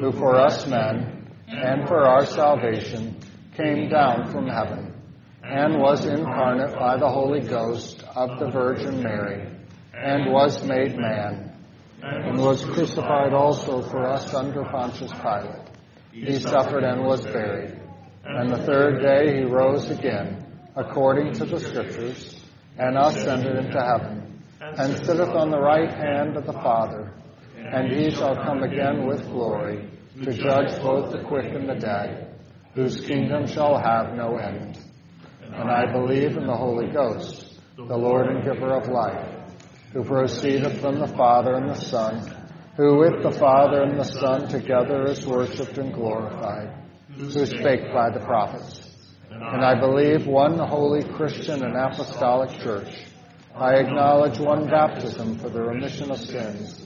who 0.00 0.12
for 0.12 0.36
us 0.36 0.66
men 0.66 1.26
and 1.48 1.88
for 1.88 2.06
our 2.06 2.26
salvation 2.26 3.16
came 3.56 3.88
down 3.88 4.30
from 4.30 4.46
heaven, 4.46 4.92
and 5.42 5.78
was 5.78 6.04
incarnate 6.04 6.74
by 6.74 6.98
the 6.98 7.08
Holy 7.08 7.40
Ghost 7.40 8.04
of 8.14 8.38
the 8.38 8.50
Virgin 8.50 9.02
Mary, 9.02 9.48
and 9.94 10.30
was 10.30 10.62
made 10.66 10.96
man, 10.98 11.52
and 12.02 12.38
was 12.38 12.64
crucified 12.64 13.32
also 13.32 13.80
for 13.80 14.06
us 14.06 14.34
under 14.34 14.64
Pontius 14.64 15.12
Pilate. 15.12 15.70
He 16.12 16.38
suffered 16.40 16.84
and 16.84 17.04
was 17.04 17.24
buried, 17.24 17.80
and 18.24 18.50
the 18.50 18.62
third 18.64 19.00
day 19.00 19.38
he 19.38 19.44
rose 19.44 19.90
again, 19.90 20.44
according 20.74 21.32
to 21.34 21.46
the 21.46 21.60
Scriptures, 21.60 22.44
and 22.76 22.98
ascended 22.98 23.56
into 23.56 23.80
heaven, 23.80 24.42
and 24.60 25.06
sitteth 25.06 25.30
on 25.30 25.50
the 25.50 25.60
right 25.60 25.90
hand 25.90 26.36
of 26.36 26.44
the 26.44 26.52
Father, 26.52 27.14
and 27.72 27.92
he 27.92 28.10
shall 28.10 28.34
come 28.36 28.62
again 28.62 29.06
with 29.06 29.26
glory, 29.26 29.88
to 30.22 30.32
judge 30.32 30.80
both 30.80 31.12
the 31.12 31.22
quick 31.24 31.52
and 31.52 31.68
the 31.68 31.74
dead, 31.74 32.38
whose 32.74 33.00
kingdom 33.00 33.46
shall 33.46 33.78
have 33.78 34.14
no 34.14 34.36
end. 34.36 34.78
And 35.42 35.70
I 35.70 35.90
believe 35.90 36.36
in 36.36 36.46
the 36.46 36.56
Holy 36.56 36.88
Ghost, 36.88 37.58
the 37.76 37.96
Lord 37.96 38.28
and 38.28 38.44
giver 38.44 38.74
of 38.74 38.88
life 38.88 39.36
who 39.96 40.04
proceedeth 40.04 40.80
from 40.82 40.98
the 40.98 41.06
Father 41.06 41.54
and 41.54 41.70
the 41.70 41.74
Son, 41.74 42.20
who 42.76 42.98
with 42.98 43.22
the 43.22 43.30
Father 43.30 43.82
and 43.82 43.98
the 43.98 44.04
Son 44.04 44.46
together 44.46 45.04
is 45.04 45.26
worshipped 45.26 45.78
and 45.78 45.94
glorified, 45.94 46.70
who 47.16 47.30
spake 47.46 47.92
by 47.94 48.10
the 48.10 48.20
prophets. 48.20 48.94
And 49.30 49.64
I 49.64 49.78
believe 49.80 50.26
one 50.26 50.58
holy 50.58 51.02
Christian 51.02 51.64
and 51.64 51.76
apostolic 51.76 52.60
church. 52.60 53.06
I 53.54 53.76
acknowledge 53.76 54.38
one 54.38 54.68
baptism 54.68 55.38
for 55.38 55.48
the 55.48 55.62
remission 55.62 56.10
of 56.10 56.18
sins, 56.18 56.85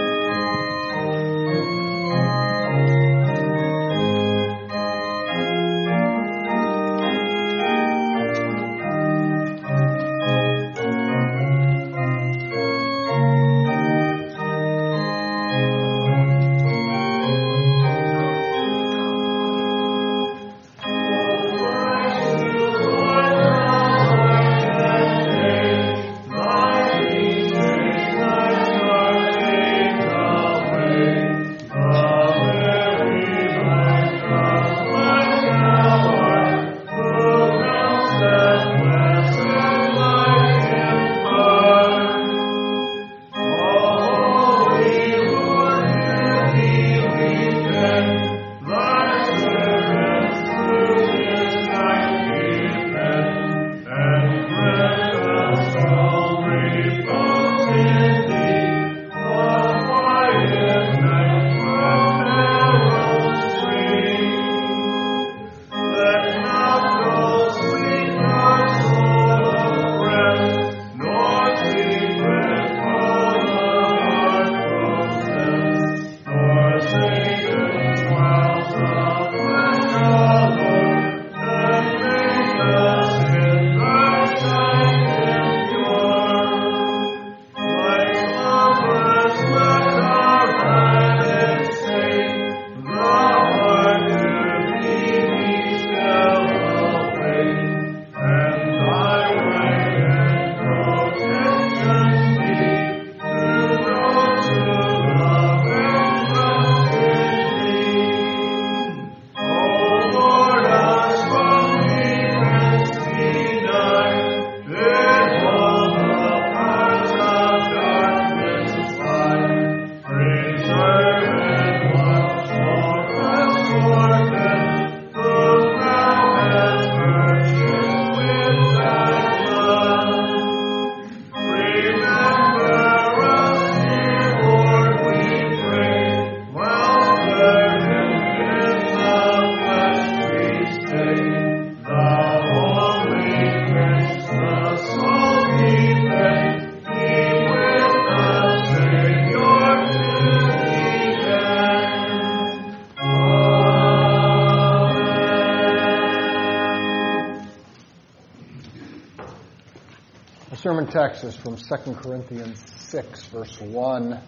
Text 160.91 161.23
is 161.23 161.35
from 161.35 161.55
2 161.55 161.93
Corinthians 161.95 162.61
6, 162.89 163.23
verse 163.27 163.61
1. 163.61 164.19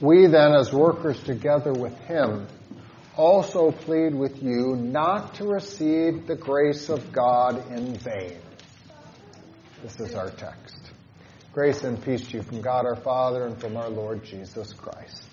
We 0.00 0.26
then, 0.26 0.54
as 0.54 0.72
workers 0.72 1.22
together 1.22 1.72
with 1.72 1.96
him, 2.00 2.46
also 3.14 3.70
plead 3.70 4.14
with 4.14 4.42
you 4.42 4.74
not 4.74 5.34
to 5.34 5.44
receive 5.44 6.26
the 6.26 6.34
grace 6.34 6.88
of 6.88 7.12
God 7.12 7.70
in 7.70 7.94
vain. 7.94 8.38
This 9.82 10.00
is 10.00 10.14
our 10.14 10.30
text. 10.30 10.78
Grace 11.52 11.84
and 11.84 12.02
peace 12.02 12.26
to 12.28 12.38
you 12.38 12.42
from 12.42 12.62
God 12.62 12.86
our 12.86 12.96
Father 12.96 13.46
and 13.46 13.60
from 13.60 13.76
our 13.76 13.90
Lord 13.90 14.24
Jesus 14.24 14.72
Christ. 14.72 15.26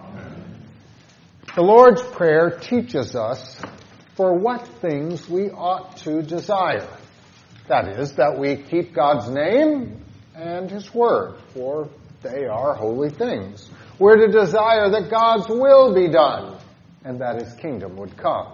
Amen. 0.00 0.62
The 1.54 1.62
Lord's 1.62 2.02
Prayer 2.02 2.50
teaches 2.50 3.14
us 3.14 3.56
for 4.16 4.34
what 4.34 4.66
things 4.66 5.28
we 5.28 5.50
ought 5.50 5.96
to 5.98 6.22
desire. 6.22 6.88
That 7.68 7.88
is, 7.88 8.12
that 8.14 8.38
we 8.38 8.56
keep 8.56 8.94
God's 8.94 9.28
name 9.28 10.04
and 10.34 10.70
His 10.70 10.94
Word, 10.94 11.34
for 11.52 11.88
they 12.22 12.44
are 12.44 12.74
holy 12.74 13.10
things. 13.10 13.68
We're 13.98 14.26
to 14.26 14.28
desire 14.28 14.90
that 14.90 15.10
God's 15.10 15.48
will 15.48 15.94
be 15.94 16.08
done 16.08 16.58
and 17.04 17.20
that 17.20 17.40
His 17.40 17.52
kingdom 17.54 17.96
would 17.96 18.16
come. 18.16 18.52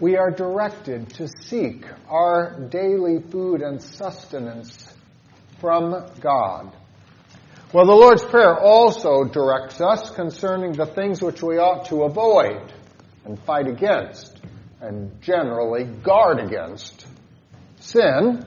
We 0.00 0.16
are 0.16 0.30
directed 0.30 1.10
to 1.14 1.28
seek 1.42 1.84
our 2.08 2.58
daily 2.70 3.20
food 3.20 3.62
and 3.62 3.82
sustenance 3.82 4.94
from 5.60 6.06
God. 6.20 6.72
Well, 7.72 7.84
the 7.84 7.92
Lord's 7.92 8.24
Prayer 8.24 8.58
also 8.58 9.24
directs 9.24 9.80
us 9.80 10.10
concerning 10.10 10.72
the 10.72 10.86
things 10.86 11.20
which 11.20 11.42
we 11.42 11.58
ought 11.58 11.86
to 11.86 12.04
avoid 12.04 12.72
and 13.24 13.38
fight 13.40 13.66
against 13.66 14.40
and 14.80 15.20
generally 15.20 15.84
guard 15.84 16.38
against 16.38 17.06
Sin, 17.80 18.44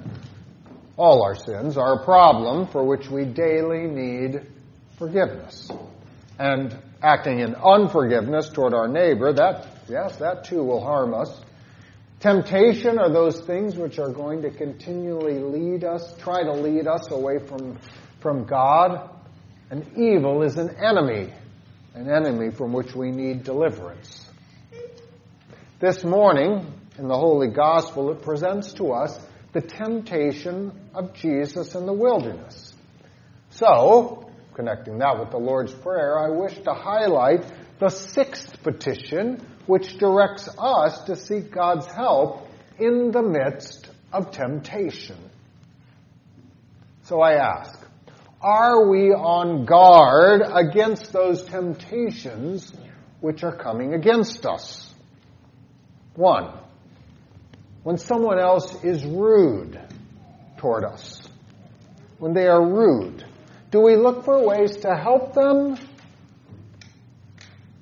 all 0.97 1.23
our 1.23 1.35
sins, 1.35 1.77
are 1.77 2.01
a 2.01 2.05
problem 2.05 2.67
for 2.67 2.83
which 2.83 3.09
we 3.09 3.25
daily 3.25 3.87
need 3.87 4.41
forgiveness. 4.97 5.69
And 6.37 6.77
acting 7.01 7.39
in 7.39 7.55
unforgiveness 7.55 8.49
toward 8.49 8.73
our 8.73 8.87
neighbor, 8.87 9.33
that, 9.33 9.67
yes, 9.87 10.17
that 10.17 10.45
too 10.45 10.63
will 10.63 10.83
harm 10.83 11.13
us. 11.13 11.35
Temptation 12.19 12.99
are 12.99 13.11
those 13.11 13.39
things 13.41 13.75
which 13.75 13.97
are 13.97 14.11
going 14.11 14.43
to 14.43 14.51
continually 14.51 15.39
lead 15.39 15.83
us, 15.83 16.15
try 16.19 16.43
to 16.43 16.53
lead 16.53 16.87
us 16.87 17.09
away 17.09 17.39
from, 17.39 17.79
from 18.19 18.45
God. 18.45 19.09
And 19.71 19.97
evil 19.97 20.43
is 20.43 20.57
an 20.57 20.75
enemy, 20.77 21.33
an 21.95 22.11
enemy 22.11 22.51
from 22.51 22.73
which 22.73 22.93
we 22.93 23.09
need 23.09 23.43
deliverance. 23.43 24.29
This 25.79 26.03
morning, 26.03 26.71
in 27.01 27.07
the 27.07 27.17
Holy 27.17 27.47
Gospel, 27.47 28.11
it 28.11 28.21
presents 28.21 28.73
to 28.73 28.91
us 28.91 29.19
the 29.53 29.61
temptation 29.61 30.71
of 30.93 31.13
Jesus 31.15 31.73
in 31.73 31.87
the 31.87 31.93
wilderness. 31.93 32.73
So, 33.49 34.29
connecting 34.53 34.99
that 34.99 35.19
with 35.19 35.31
the 35.31 35.39
Lord's 35.39 35.73
Prayer, 35.73 36.19
I 36.19 36.29
wish 36.29 36.53
to 36.59 36.73
highlight 36.73 37.43
the 37.79 37.89
sixth 37.89 38.61
petition, 38.61 39.43
which 39.65 39.97
directs 39.97 40.47
us 40.59 41.03
to 41.05 41.15
seek 41.15 41.51
God's 41.51 41.87
help 41.87 42.47
in 42.77 43.11
the 43.11 43.23
midst 43.23 43.89
of 44.13 44.29
temptation. 44.29 45.17
So 47.03 47.19
I 47.19 47.33
ask, 47.33 47.83
are 48.41 48.87
we 48.87 49.09
on 49.09 49.65
guard 49.65 50.43
against 50.45 51.11
those 51.11 51.43
temptations 51.43 52.71
which 53.21 53.43
are 53.43 53.55
coming 53.55 53.95
against 53.95 54.45
us? 54.45 54.93
One, 56.15 56.53
when 57.83 57.97
someone 57.97 58.39
else 58.39 58.83
is 58.83 59.03
rude 59.03 59.79
toward 60.57 60.83
us, 60.83 61.21
when 62.19 62.33
they 62.33 62.47
are 62.47 62.63
rude, 62.63 63.25
do 63.71 63.81
we 63.81 63.95
look 63.95 64.25
for 64.25 64.45
ways 64.45 64.77
to 64.77 64.95
help 64.95 65.33
them 65.33 65.77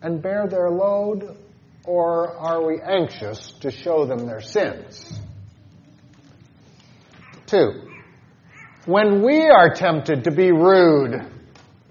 and 0.02 0.22
bear 0.22 0.48
their 0.48 0.70
load, 0.70 1.36
or 1.84 2.38
are 2.38 2.66
we 2.66 2.80
anxious 2.82 3.52
to 3.60 3.72
show 3.72 4.06
them 4.06 4.26
their 4.26 4.42
sins? 4.42 5.20
Two, 7.48 7.90
when 8.86 9.24
we 9.24 9.50
are 9.50 9.74
tempted 9.74 10.24
to 10.24 10.32
be 10.32 10.52
rude 10.52 11.26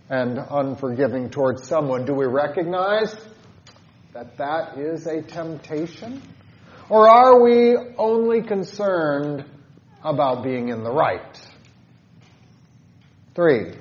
and 0.08 0.38
unforgiving 0.38 1.28
towards 1.28 1.66
someone, 1.66 2.06
do 2.06 2.14
we 2.14 2.24
recognize 2.24 3.14
that 4.14 4.38
that 4.38 4.78
is 4.78 5.06
a 5.06 5.20
temptation? 5.20 6.22
Or 6.90 7.06
are 7.06 7.42
we 7.42 7.76
only 7.98 8.42
concerned 8.42 9.44
about 10.02 10.42
being 10.42 10.68
in 10.68 10.82
the 10.82 10.90
right? 10.90 11.38
Three, 13.34 13.74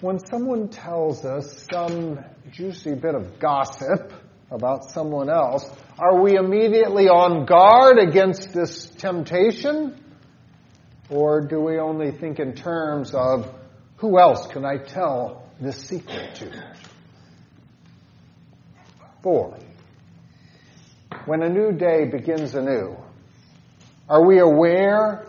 when 0.00 0.18
someone 0.18 0.68
tells 0.68 1.26
us 1.26 1.66
some 1.70 2.20
juicy 2.50 2.94
bit 2.94 3.14
of 3.14 3.38
gossip 3.38 4.12
about 4.50 4.90
someone 4.90 5.28
else, 5.28 5.68
are 5.98 6.22
we 6.22 6.36
immediately 6.36 7.08
on 7.08 7.44
guard 7.44 7.98
against 7.98 8.54
this 8.54 8.86
temptation? 8.86 10.02
Or 11.10 11.42
do 11.42 11.60
we 11.60 11.78
only 11.78 12.12
think 12.12 12.38
in 12.38 12.54
terms 12.54 13.12
of 13.12 13.52
who 13.96 14.18
else 14.18 14.46
can 14.46 14.64
I 14.64 14.78
tell 14.78 15.50
this 15.60 15.76
secret 15.76 16.34
to? 16.36 16.76
Four, 19.22 19.58
when 21.28 21.42
a 21.42 21.48
new 21.48 21.72
day 21.72 22.06
begins 22.06 22.54
anew, 22.54 22.96
are 24.08 24.26
we 24.26 24.38
aware 24.38 25.26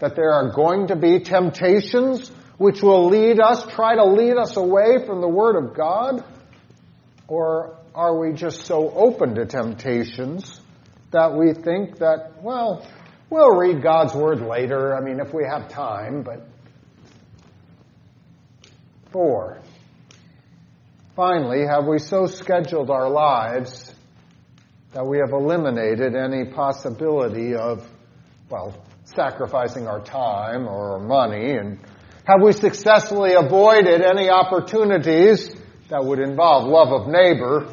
that 0.00 0.16
there 0.16 0.32
are 0.32 0.50
going 0.52 0.88
to 0.88 0.96
be 0.96 1.20
temptations 1.20 2.28
which 2.56 2.82
will 2.82 3.08
lead 3.08 3.40
us, 3.40 3.64
try 3.72 3.94
to 3.94 4.04
lead 4.04 4.36
us 4.36 4.56
away 4.56 5.04
from 5.06 5.20
the 5.20 5.28
Word 5.28 5.56
of 5.56 5.76
God? 5.76 6.24
Or 7.28 7.78
are 7.94 8.18
we 8.18 8.32
just 8.32 8.66
so 8.66 8.90
open 8.90 9.36
to 9.36 9.46
temptations 9.46 10.60
that 11.12 11.34
we 11.34 11.54
think 11.54 11.98
that, 11.98 12.42
well, 12.42 12.86
we'll 13.30 13.56
read 13.56 13.82
God's 13.82 14.14
Word 14.14 14.40
later, 14.40 14.96
I 14.96 15.00
mean, 15.00 15.20
if 15.20 15.32
we 15.32 15.44
have 15.48 15.68
time, 15.68 16.22
but. 16.22 16.46
Four. 19.12 19.62
Finally, 21.16 21.64
have 21.66 21.86
we 21.86 21.98
so 21.98 22.26
scheduled 22.26 22.90
our 22.90 23.08
lives 23.08 23.87
that 24.92 25.06
we 25.06 25.18
have 25.18 25.32
eliminated 25.32 26.14
any 26.14 26.46
possibility 26.46 27.54
of, 27.54 27.86
well, 28.50 28.74
sacrificing 29.04 29.86
our 29.86 30.00
time 30.00 30.66
or 30.66 30.92
our 30.94 31.00
money 31.00 31.52
and 31.52 31.78
have 32.28 32.42
we 32.42 32.52
successfully 32.52 33.32
avoided 33.32 34.02
any 34.02 34.28
opportunities 34.28 35.48
that 35.88 36.04
would 36.04 36.18
involve 36.18 36.68
love 36.68 36.88
of 36.88 37.08
neighbor? 37.08 37.66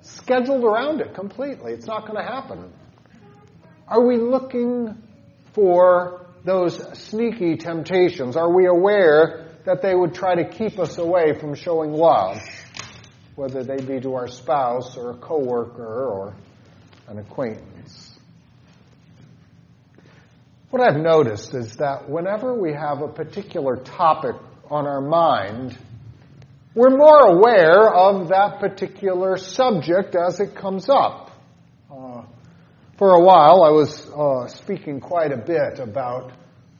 Scheduled 0.00 0.64
around 0.64 1.02
it 1.02 1.14
completely. 1.14 1.72
It's 1.72 1.86
not 1.86 2.06
going 2.06 2.16
to 2.16 2.24
happen. 2.24 2.72
Are 3.86 4.02
we 4.06 4.16
looking 4.16 4.96
for 5.52 6.26
those 6.46 6.80
sneaky 6.98 7.56
temptations? 7.56 8.36
Are 8.36 8.50
we 8.50 8.66
aware 8.66 9.48
that 9.66 9.82
they 9.82 9.94
would 9.94 10.14
try 10.14 10.34
to 10.34 10.48
keep 10.48 10.78
us 10.78 10.96
away 10.96 11.38
from 11.38 11.54
showing 11.54 11.92
love, 11.92 12.38
whether 13.38 13.62
they 13.62 13.76
be 13.76 14.00
to 14.00 14.16
our 14.16 14.26
spouse 14.26 14.96
or 14.96 15.12
a 15.12 15.14
coworker 15.14 16.10
or 16.10 16.34
an 17.06 17.18
acquaintance? 17.18 18.18
What 20.70 20.82
I've 20.82 21.00
noticed 21.00 21.54
is 21.54 21.76
that 21.76 22.10
whenever 22.10 22.52
we 22.52 22.72
have 22.72 23.00
a 23.00 23.06
particular 23.06 23.76
topic 23.76 24.34
on 24.68 24.88
our 24.88 25.00
mind, 25.00 25.78
we're 26.74 26.96
more 26.96 27.36
aware 27.36 27.88
of 27.94 28.28
that 28.30 28.58
particular 28.58 29.36
subject 29.36 30.16
as 30.16 30.40
it 30.40 30.56
comes 30.56 30.88
up. 30.88 31.30
Uh, 31.88 32.22
for 32.98 33.12
a 33.12 33.20
while, 33.20 33.62
I 33.62 33.70
was 33.70 34.04
uh, 34.10 34.48
speaking 34.48 34.98
quite 34.98 35.30
a 35.30 35.36
bit 35.36 35.78
about 35.78 36.32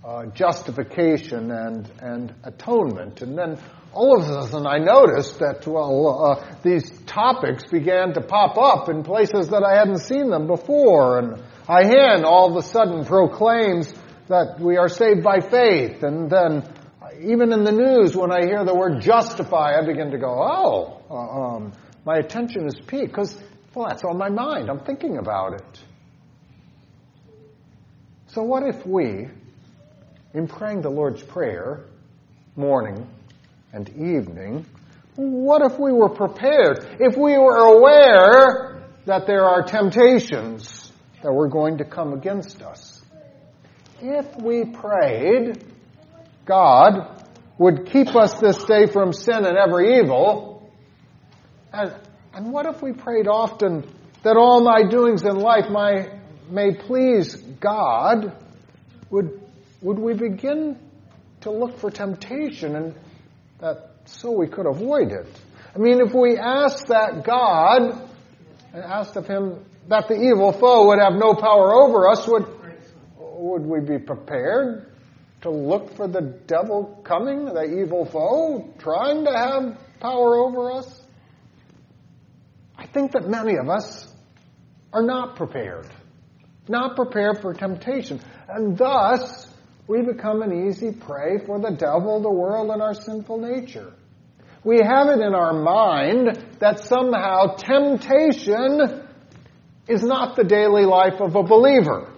uh, 0.05 0.27
justification 0.27 1.53
and, 1.53 1.89
and 2.01 2.35
atonement, 2.43 3.23
and 3.23 3.39
then 3.39 3.59
all 3.93 4.21
of 4.21 4.29
a 4.29 4.49
sudden 4.49 4.67
I 4.67 4.79
noticed 4.79 5.39
that, 5.39 5.67
well, 5.67 6.39
uh, 6.39 6.57
these 6.63 6.91
topics 7.07 7.65
began 7.65 8.13
to 8.15 8.21
pop 8.21 8.57
up 8.59 8.89
in 8.89 9.03
places 9.03 9.49
that 9.49 9.63
I 9.65 9.79
hadn't 9.79 10.01
seen 10.01 10.31
them 10.31 10.47
before, 10.47 11.19
and 11.19 11.43
Ayan 11.67 12.25
all 12.25 12.51
of 12.51 12.57
a 12.57 12.67
sudden 12.67 13.05
proclaims 13.05 13.93
that 14.29 14.61
we 14.61 14.77
are 14.77 14.89
saved 14.89 15.23
by 15.23 15.41
faith. 15.41 16.03
And 16.03 16.31
then 16.31 16.63
even 17.21 17.53
in 17.53 17.65
the 17.65 17.73
news, 17.73 18.15
when 18.15 18.31
I 18.31 18.45
hear 18.45 18.65
the 18.65 18.75
word 18.75 19.01
justify, 19.01 19.79
I 19.79 19.85
begin 19.85 20.11
to 20.11 20.19
go, 20.19 20.29
oh, 20.29 21.03
uh, 21.11 21.15
um, 21.15 21.73
my 22.05 22.17
attention 22.17 22.67
is 22.67 22.75
peaked 22.75 23.09
because, 23.09 23.37
well, 23.75 23.89
that's 23.89 24.05
on 24.05 24.19
my 24.19 24.29
mind. 24.29 24.69
I'm 24.71 24.81
thinking 24.81 25.19
about 25.19 25.55
it. 25.55 25.81
So 28.29 28.43
what 28.43 28.63
if 28.63 28.87
we, 28.87 29.29
in 30.35 30.47
praying 30.47 30.83
the 30.83 30.91
Lord's 30.91 31.23
Prayer, 31.23 31.87
morning 32.55 33.09
and 33.73 33.89
evening, 33.91 34.67
what 35.17 35.63
if 35.63 35.79
we 35.79 35.93
were 35.93 36.09
prepared? 36.09 36.97
If 37.01 37.17
we 37.17 37.37
were 37.37 37.57
aware 37.57 38.83
that 39.07 39.27
there 39.27 39.45
are 39.45 39.63
temptations 39.63 40.93
that 41.23 41.33
were 41.33 41.49
going 41.49 41.79
to 41.79 41.85
come 41.85 42.13
against 42.13 42.63
us. 42.63 43.03
If 44.01 44.37
we 44.37 44.65
prayed, 44.65 45.65
God 46.45 47.25
would 47.59 47.87
keep 47.87 48.15
us 48.15 48.35
this 48.35 48.63
day 48.65 48.87
from 48.87 49.13
sin 49.13 49.45
and 49.45 49.57
every 49.57 49.99
evil, 49.99 50.71
and, 51.73 51.95
and 52.33 52.53
what 52.53 52.67
if 52.67 52.81
we 52.81 52.93
prayed 52.93 53.27
often 53.27 53.91
that 54.23 54.37
all 54.37 54.61
my 54.61 54.89
doings 54.89 55.25
in 55.25 55.37
life 55.37 55.69
may, 55.69 56.19
may 56.49 56.75
please 56.75 57.35
God? 57.35 58.33
Would, 59.11 59.41
would 59.83 59.99
we 59.99 60.15
begin 60.15 60.79
to 61.41 61.51
look 61.51 61.79
for 61.79 61.91
temptation 61.91 62.77
and 62.77 62.95
that 63.61 63.91
so 64.05 64.33
we 64.33 64.49
could 64.49 64.67
avoid 64.67 65.13
it? 65.13 65.27
I 65.75 65.79
mean, 65.79 66.01
if 66.01 66.13
we 66.15 66.37
asked 66.37 66.89
that 66.89 67.25
God 67.25 68.09
and 68.73 68.83
asked 68.83 69.17
of 69.17 69.27
Him 69.27 69.65
that 69.89 70.09
the 70.09 70.15
evil 70.15 70.53
foe 70.53 70.89
would 70.89 70.99
have 70.99 71.15
no 71.15 71.35
power 71.35 71.75
over 71.75 72.09
us, 72.09 72.27
would, 72.27 72.47
would 73.19 73.63
we 73.63 73.81
be 73.81 73.99
prepared 73.99 74.93
to 75.43 75.51
look 75.51 75.95
for 75.95 76.09
the 76.09 76.21
devil 76.21 77.01
coming, 77.05 77.47
the 77.47 77.81
evil 77.81 78.05
foe, 78.05 78.75
trying 78.79 79.25
to 79.25 79.33
have 79.33 79.79
power 80.01 80.37
over 80.37 80.73
us? 80.73 81.03
I 82.77 82.87
think 82.87 83.13
that 83.13 83.29
many 83.29 83.57
of 83.57 83.69
us 83.69 84.07
are 84.93 85.03
not 85.03 85.37
prepared, 85.37 85.89
not 86.69 86.97
prepared 86.97 87.41
for 87.41 87.53
temptation. 87.53 88.21
And 88.49 88.77
thus, 88.79 89.48
we 89.89 90.03
become 90.03 90.43
an 90.43 90.69
easy 90.69 90.93
prey 90.93 91.39
for 91.45 91.59
the 91.59 91.71
devil, 91.71 92.21
the 92.21 92.31
world, 92.31 92.71
and 92.71 92.83
our 92.83 92.93
sinful 92.93 93.39
nature. 93.39 93.95
We 94.63 94.81
have 94.83 95.09
it 95.09 95.21
in 95.21 95.35
our 95.35 95.55
mind 95.55 96.59
that 96.59 96.81
somehow 96.81 97.57
temptation 97.57 99.03
is 99.89 100.03
not 100.03 100.37
the 100.37 100.45
daily 100.45 100.85
life 100.85 101.21
of 101.21 101.35
a 101.35 101.43
believer. 101.43 102.13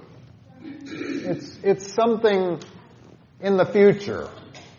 It's, 0.62 1.58
it's 1.62 1.94
something 1.94 2.60
in 3.40 3.56
the 3.56 3.66
future. 3.66 4.28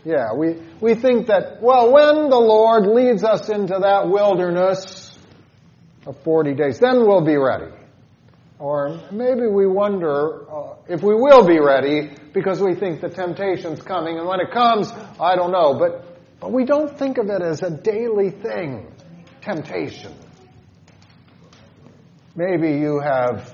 Yeah, 0.04 0.34
we, 0.36 0.62
we 0.82 0.96
think 0.96 1.28
that, 1.28 1.62
well, 1.62 1.94
when 1.94 2.30
the 2.30 2.40
Lord 2.40 2.88
leads 2.88 3.24
us 3.24 3.48
into 3.48 3.80
that 3.80 4.10
wilderness 4.10 5.18
of 6.06 6.22
40 6.24 6.56
days, 6.56 6.80
then 6.80 7.08
we'll 7.08 7.24
be 7.24 7.38
ready. 7.38 7.72
Or 8.62 9.02
maybe 9.12 9.48
we 9.48 9.66
wonder 9.66 10.48
uh, 10.48 10.76
if 10.88 11.02
we 11.02 11.16
will 11.16 11.48
be 11.48 11.60
ready 11.60 12.12
because 12.32 12.62
we 12.62 12.76
think 12.76 13.02
the 13.02 13.10
temptation's 13.10 13.82
coming, 13.82 14.20
and 14.20 14.28
when 14.28 14.40
it 14.40 14.52
comes, 14.52 14.92
I 15.20 15.36
don't 15.36 15.52
know. 15.52 15.80
But, 15.80 16.06
but 16.40 16.52
we 16.52 16.64
don't 16.64 16.96
think 16.96 17.18
of 17.18 17.28
it 17.32 17.42
as 17.42 17.64
a 17.64 17.72
daily 17.72 18.30
thing 18.30 18.86
temptation. 19.42 20.14
Maybe 22.36 22.74
you 22.74 23.00
have 23.00 23.52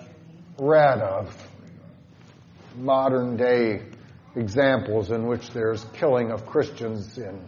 read 0.59 0.99
of 0.99 1.33
modern 2.75 3.37
day 3.37 3.83
examples 4.35 5.11
in 5.11 5.25
which 5.25 5.51
there's 5.51 5.85
killing 5.93 6.31
of 6.31 6.45
Christians 6.45 7.17
in 7.17 7.39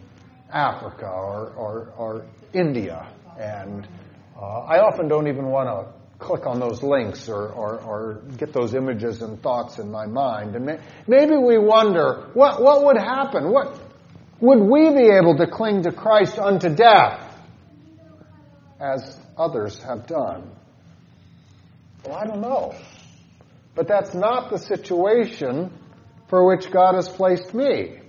Africa 0.50 1.08
or, 1.08 1.50
or, 1.58 1.94
or 1.98 2.26
India. 2.54 3.12
And 3.38 3.86
uh, 4.38 4.60
I 4.62 4.80
often 4.80 5.10
don't 5.10 5.28
even 5.28 5.48
want 5.48 5.68
to 5.68 5.99
click 6.20 6.46
on 6.46 6.60
those 6.60 6.84
links 6.84 7.30
or, 7.30 7.48
or, 7.48 7.80
or, 7.80 8.22
get 8.38 8.52
those 8.52 8.76
images 8.76 9.22
and 9.22 9.42
thoughts 9.42 9.80
in 9.80 9.90
my 9.90 10.06
mind. 10.06 10.54
And 10.56 10.66
may, 10.66 10.80
maybe 11.08 11.36
we 11.38 11.58
wonder 11.58 12.30
what, 12.34 12.62
what 12.62 12.84
would 12.86 12.98
happen? 12.98 13.50
What, 13.50 13.80
would 14.42 14.60
we 14.60 14.90
be 14.90 15.10
able 15.10 15.38
to 15.38 15.48
cling 15.48 15.84
to 15.84 15.92
Christ 15.94 16.38
unto 16.38 16.70
death 16.70 17.24
as 18.80 19.18
others 19.38 19.80
have 19.80 20.08
done? 20.08 20.52
Well, 22.06 22.16
I 22.16 22.26
don't 22.26 22.42
know. 22.42 22.76
But 23.76 23.88
that's 23.88 24.14
not 24.14 24.50
the 24.50 24.58
situation 24.58 25.72
for 26.28 26.46
which 26.46 26.70
God 26.70 26.96
has 26.96 27.08
placed 27.08 27.54
me. 27.54 28.00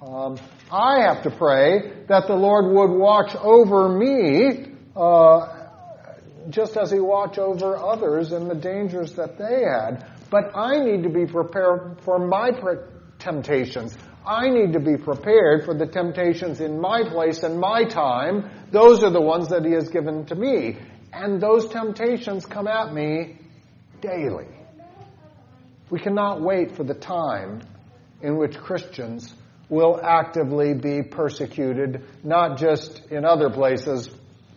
Um, 0.00 0.38
I 0.72 1.02
have 1.02 1.24
to 1.24 1.30
pray 1.30 2.04
that 2.08 2.26
the 2.26 2.34
Lord 2.34 2.72
would 2.72 2.96
watch 2.96 3.34
over 3.36 3.88
me 3.88 4.72
uh, 4.96 5.59
just 6.50 6.76
as 6.76 6.90
He 6.90 7.00
watched 7.00 7.38
over 7.38 7.76
others 7.76 8.32
and 8.32 8.50
the 8.50 8.54
dangers 8.54 9.14
that 9.14 9.38
they 9.38 9.64
had. 9.64 10.06
But 10.30 10.56
I 10.56 10.78
need 10.78 11.02
to 11.04 11.08
be 11.08 11.26
prepared 11.26 12.00
for 12.02 12.18
my 12.18 12.50
temptations. 13.18 13.96
I 14.26 14.48
need 14.48 14.74
to 14.74 14.80
be 14.80 14.96
prepared 14.96 15.64
for 15.64 15.74
the 15.74 15.86
temptations 15.86 16.60
in 16.60 16.80
my 16.80 17.08
place 17.08 17.42
and 17.42 17.58
my 17.58 17.84
time. 17.84 18.50
Those 18.70 19.02
are 19.02 19.10
the 19.10 19.20
ones 19.20 19.48
that 19.48 19.64
He 19.64 19.72
has 19.72 19.88
given 19.88 20.26
to 20.26 20.34
me. 20.34 20.78
And 21.12 21.40
those 21.40 21.68
temptations 21.68 22.46
come 22.46 22.68
at 22.68 22.92
me 22.92 23.38
daily. 24.00 24.46
We 25.90 25.98
cannot 25.98 26.40
wait 26.40 26.76
for 26.76 26.84
the 26.84 26.94
time 26.94 27.62
in 28.22 28.36
which 28.36 28.56
Christians 28.56 29.34
will 29.68 30.00
actively 30.02 30.74
be 30.74 31.02
persecuted, 31.02 32.04
not 32.22 32.58
just 32.58 33.06
in 33.10 33.24
other 33.24 33.50
places, 33.50 34.10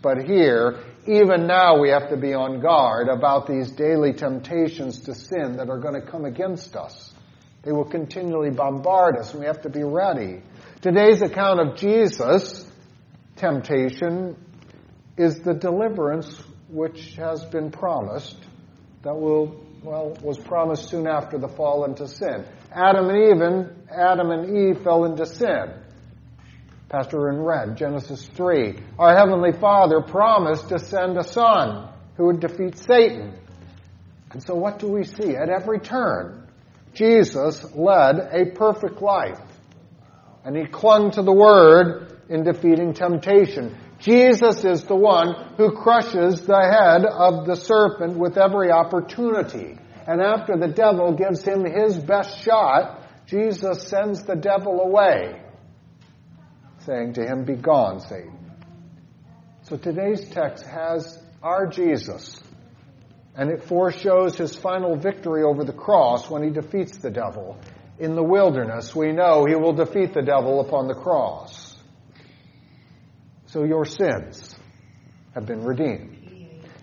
but 0.03 0.23
here. 0.23 0.83
Even 1.07 1.47
now 1.47 1.79
we 1.79 1.89
have 1.89 2.09
to 2.09 2.17
be 2.17 2.33
on 2.33 2.59
guard 2.59 3.07
about 3.07 3.47
these 3.47 3.71
daily 3.71 4.13
temptations 4.13 4.99
to 5.01 5.15
sin 5.15 5.57
that 5.57 5.69
are 5.69 5.79
going 5.79 5.99
to 5.99 6.05
come 6.05 6.25
against 6.25 6.75
us. 6.75 7.11
They 7.63 7.71
will 7.71 7.85
continually 7.85 8.51
bombard 8.51 9.17
us 9.17 9.31
and 9.31 9.39
we 9.39 9.47
have 9.47 9.61
to 9.63 9.69
be 9.69 9.83
ready. 9.83 10.43
Today's 10.81 11.21
account 11.21 11.59
of 11.59 11.77
Jesus' 11.77 12.69
temptation 13.37 14.35
is 15.17 15.39
the 15.39 15.53
deliverance 15.53 16.43
which 16.69 17.15
has 17.15 17.43
been 17.45 17.71
promised 17.71 18.37
that 19.03 19.15
will 19.15 19.63
well, 19.83 20.17
was 20.21 20.37
promised 20.37 20.89
soon 20.89 21.07
after 21.07 21.37
the 21.37 21.47
fall 21.47 21.85
into 21.85 22.07
sin. 22.07 22.45
Adam 22.71 23.09
and 23.09 23.17
Eve 23.17 23.69
Adam 23.91 24.31
and 24.31 24.57
Eve 24.57 24.83
fell 24.83 25.05
into 25.05 25.25
sin. 25.25 25.73
Pastor 26.93 27.29
in 27.29 27.41
red, 27.41 27.75
Genesis 27.75 28.29
3. 28.36 28.75
Our 28.99 29.17
Heavenly 29.17 29.51
Father 29.51 29.99
promised 29.99 30.69
to 30.69 30.77
send 30.77 31.17
a 31.17 31.23
Son 31.23 31.91
who 32.17 32.27
would 32.27 32.39
defeat 32.39 32.77
Satan. 32.77 33.34
And 34.29 34.43
so 34.43 34.53
what 34.53 34.77
do 34.77 34.89
we 34.89 35.03
see? 35.03 35.36
At 35.36 35.49
every 35.49 35.79
turn, 35.79 36.47
Jesus 36.93 37.65
led 37.73 38.19
a 38.32 38.51
perfect 38.53 39.01
life. 39.01 39.39
And 40.45 40.56
he 40.56 40.67
clung 40.67 41.10
to 41.13 41.23
the 41.23 41.34
Word 41.34 42.15
in 42.29 42.43
defeating 42.43 42.93
temptation. 42.93 43.75
Jesus 43.97 44.63
is 44.63 44.84
the 44.84 44.95
one 44.95 45.56
who 45.58 45.71
crushes 45.71 46.45
the 46.45 46.62
head 46.62 47.08
of 47.08 47.47
the 47.47 47.56
serpent 47.56 48.19
with 48.19 48.38
every 48.38 48.69
opportunity. 48.69 49.79
And 50.06 50.21
after 50.21 50.56
the 50.58 50.67
devil 50.67 51.13
gives 51.13 51.41
him 51.41 51.65
his 51.65 51.97
best 51.97 52.43
shot, 52.43 53.01
Jesus 53.25 53.82
sends 53.88 54.21
the 54.21 54.36
devil 54.36 54.79
away, 54.82 55.41
saying 56.86 57.13
to 57.13 57.26
him, 57.26 57.46
Begone, 57.46 58.00
Satan. 58.00 58.39
So 59.63 59.78
today's 59.78 60.30
text 60.30 60.65
has 60.65 61.22
our 61.41 61.67
Jesus, 61.67 62.41
and 63.36 63.50
it 63.50 63.63
foreshows 63.63 64.38
his 64.38 64.56
final 64.56 64.96
victory 64.96 65.43
over 65.43 65.63
the 65.63 65.74
cross 65.74 66.30
when 66.30 66.43
he 66.43 66.50
defeats 66.50 66.98
the 66.98 67.10
devil. 67.10 67.58
In 68.00 68.15
the 68.15 68.24
wilderness, 68.24 68.96
we 68.96 69.12
know 69.12 69.46
he 69.46 69.56
will 69.56 69.74
defeat 69.74 70.13
the 70.13 70.22
devil 70.22 70.60
upon 70.60 70.88
the 70.88 70.96
cross. 70.96 71.78
So 73.46 73.63
your 73.63 73.86
sins 73.86 74.56
have 75.34 75.46
been 75.46 75.63
redeemed. 75.63 76.24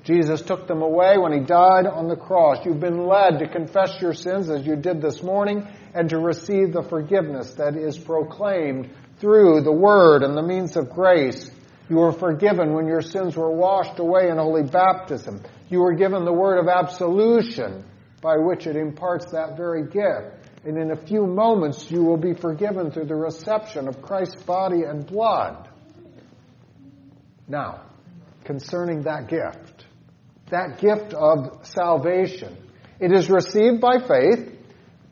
Jesus 0.05 0.41
took 0.41 0.67
them 0.67 0.83
away 0.83 1.19
when 1.19 1.33
he 1.33 1.41
died 1.41 1.87
on 1.87 2.09
the 2.09 2.17
cross. 2.17 2.65
You've 2.65 2.81
been 2.81 3.07
led 3.07 3.41
to 3.41 3.49
confess 3.49 4.01
your 4.01 4.15
sins 4.15 4.49
as 4.49 4.67
you 4.67 4.77
did 4.77 5.03
this 5.03 5.23
morning 5.23 5.69
and 5.95 6.09
to 6.11 6.19
receive 6.19 6.73
the 6.73 6.83
forgiveness 6.83 7.53
that 7.55 7.77
is 7.77 7.99
proclaimed 7.99 8.89
through 9.21 9.61
the 9.63 9.73
word 9.73 10.23
and 10.23 10.37
the 10.37 10.43
means 10.43 10.77
of 10.77 10.91
grace. 10.91 11.51
You 11.89 11.97
were 11.97 12.13
forgiven 12.13 12.73
when 12.73 12.87
your 12.87 13.03
sins 13.03 13.37
were 13.37 13.51
washed 13.51 13.99
away 13.99 14.29
in 14.29 14.39
holy 14.39 14.63
baptism. 14.63 15.43
You 15.69 15.81
were 15.81 15.95
given 15.95 16.25
the 16.25 16.33
word 16.33 16.59
of 16.59 16.69
absolution 16.69 17.85
by 18.23 18.37
which 18.37 18.67
it 18.67 18.77
imparts 18.77 19.33
that 19.33 19.57
very 19.57 19.85
gift. 19.85 20.37
And 20.65 20.77
in 20.77 20.91
a 20.91 21.07
few 21.07 21.27
moments 21.27 21.91
you 21.91 22.03
will 22.03 22.17
be 22.17 22.35
forgiven 22.35 22.91
through 22.91 23.07
the 23.07 23.15
reception 23.15 23.89
of 23.89 24.03
Christ's 24.03 24.43
body 24.43 24.83
and 24.83 25.07
blood. 25.07 25.69
Now, 27.49 27.83
concerning 28.45 29.03
that 29.03 29.29
gift, 29.29 29.87
that 30.51 30.79
gift 30.81 31.15
of 31.15 31.67
salvation, 31.67 32.57
it 33.01 33.13
is 33.13 33.31
received 33.31 33.81
by 33.81 33.99
faith, 34.07 34.50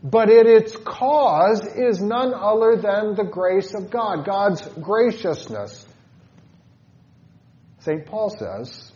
but 0.02 0.30
it, 0.30 0.46
its 0.46 0.76
cause 0.76 1.66
is 1.66 2.00
none 2.00 2.32
other 2.34 2.76
than 2.76 3.16
the 3.16 3.24
grace 3.24 3.74
of 3.74 3.90
God, 3.90 4.24
God's 4.24 4.62
graciousness. 4.80 5.87
St. 7.80 8.06
Paul 8.06 8.30
says 8.30 8.92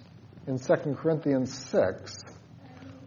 in 0.47 0.59
2 0.59 0.95
Corinthians 0.95 1.53
6, 1.71 2.25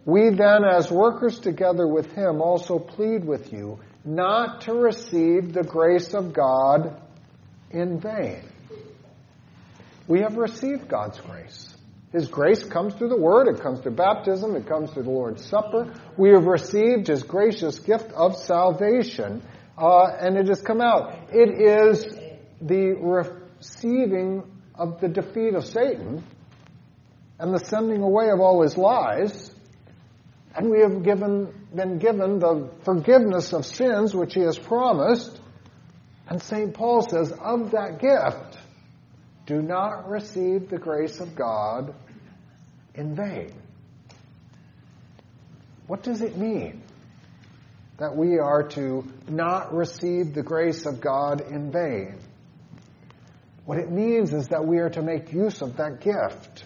we 0.04 0.30
then, 0.30 0.64
as 0.64 0.90
workers 0.90 1.40
together 1.40 1.86
with 1.86 2.12
him, 2.12 2.40
also 2.40 2.78
plead 2.78 3.24
with 3.24 3.52
you 3.52 3.80
not 4.04 4.62
to 4.62 4.72
receive 4.72 5.52
the 5.52 5.64
grace 5.64 6.14
of 6.14 6.32
God 6.32 7.00
in 7.70 7.98
vain. 7.98 8.42
We 10.06 10.20
have 10.20 10.36
received 10.36 10.86
God's 10.86 11.18
grace. 11.18 11.75
His 12.16 12.28
grace 12.28 12.64
comes 12.64 12.94
through 12.94 13.10
the 13.10 13.20
Word, 13.20 13.46
it 13.46 13.60
comes 13.60 13.80
through 13.80 13.92
baptism, 13.92 14.56
it 14.56 14.66
comes 14.66 14.90
through 14.90 15.02
the 15.02 15.10
Lord's 15.10 15.44
Supper. 15.44 15.92
We 16.16 16.30
have 16.30 16.46
received 16.46 17.08
His 17.08 17.22
gracious 17.22 17.78
gift 17.78 18.10
of 18.12 18.38
salvation, 18.38 19.42
uh, 19.76 20.06
and 20.18 20.38
it 20.38 20.48
has 20.48 20.62
come 20.62 20.80
out. 20.80 21.12
It 21.30 21.60
is 21.60 22.06
the 22.58 22.94
receiving 22.94 24.50
of 24.74 24.98
the 24.98 25.08
defeat 25.08 25.52
of 25.52 25.66
Satan 25.66 26.24
and 27.38 27.52
the 27.52 27.58
sending 27.58 28.00
away 28.00 28.30
of 28.30 28.40
all 28.40 28.62
his 28.62 28.78
lies, 28.78 29.50
and 30.56 30.70
we 30.70 30.80
have 30.80 31.02
given, 31.02 31.68
been 31.74 31.98
given 31.98 32.38
the 32.38 32.70
forgiveness 32.84 33.52
of 33.52 33.66
sins 33.66 34.14
which 34.14 34.32
he 34.32 34.40
has 34.40 34.58
promised. 34.58 35.38
And 36.28 36.42
St. 36.42 36.72
Paul 36.72 37.06
says, 37.06 37.30
of 37.30 37.72
that 37.72 38.00
gift, 38.00 38.56
do 39.44 39.60
not 39.60 40.08
receive 40.08 40.70
the 40.70 40.78
grace 40.78 41.20
of 41.20 41.36
God 41.36 41.94
in 42.96 43.14
vain. 43.14 43.52
What 45.86 46.02
does 46.02 46.20
it 46.20 46.36
mean 46.36 46.82
that 47.98 48.16
we 48.16 48.38
are 48.38 48.64
to 48.70 49.04
not 49.28 49.74
receive 49.74 50.34
the 50.34 50.42
grace 50.42 50.84
of 50.86 51.00
God 51.00 51.40
in 51.40 51.70
vain? 51.70 52.18
What 53.64 53.78
it 53.78 53.90
means 53.90 54.32
is 54.32 54.48
that 54.48 54.64
we 54.64 54.78
are 54.78 54.90
to 54.90 55.02
make 55.02 55.32
use 55.32 55.62
of 55.62 55.76
that 55.76 56.00
gift. 56.00 56.64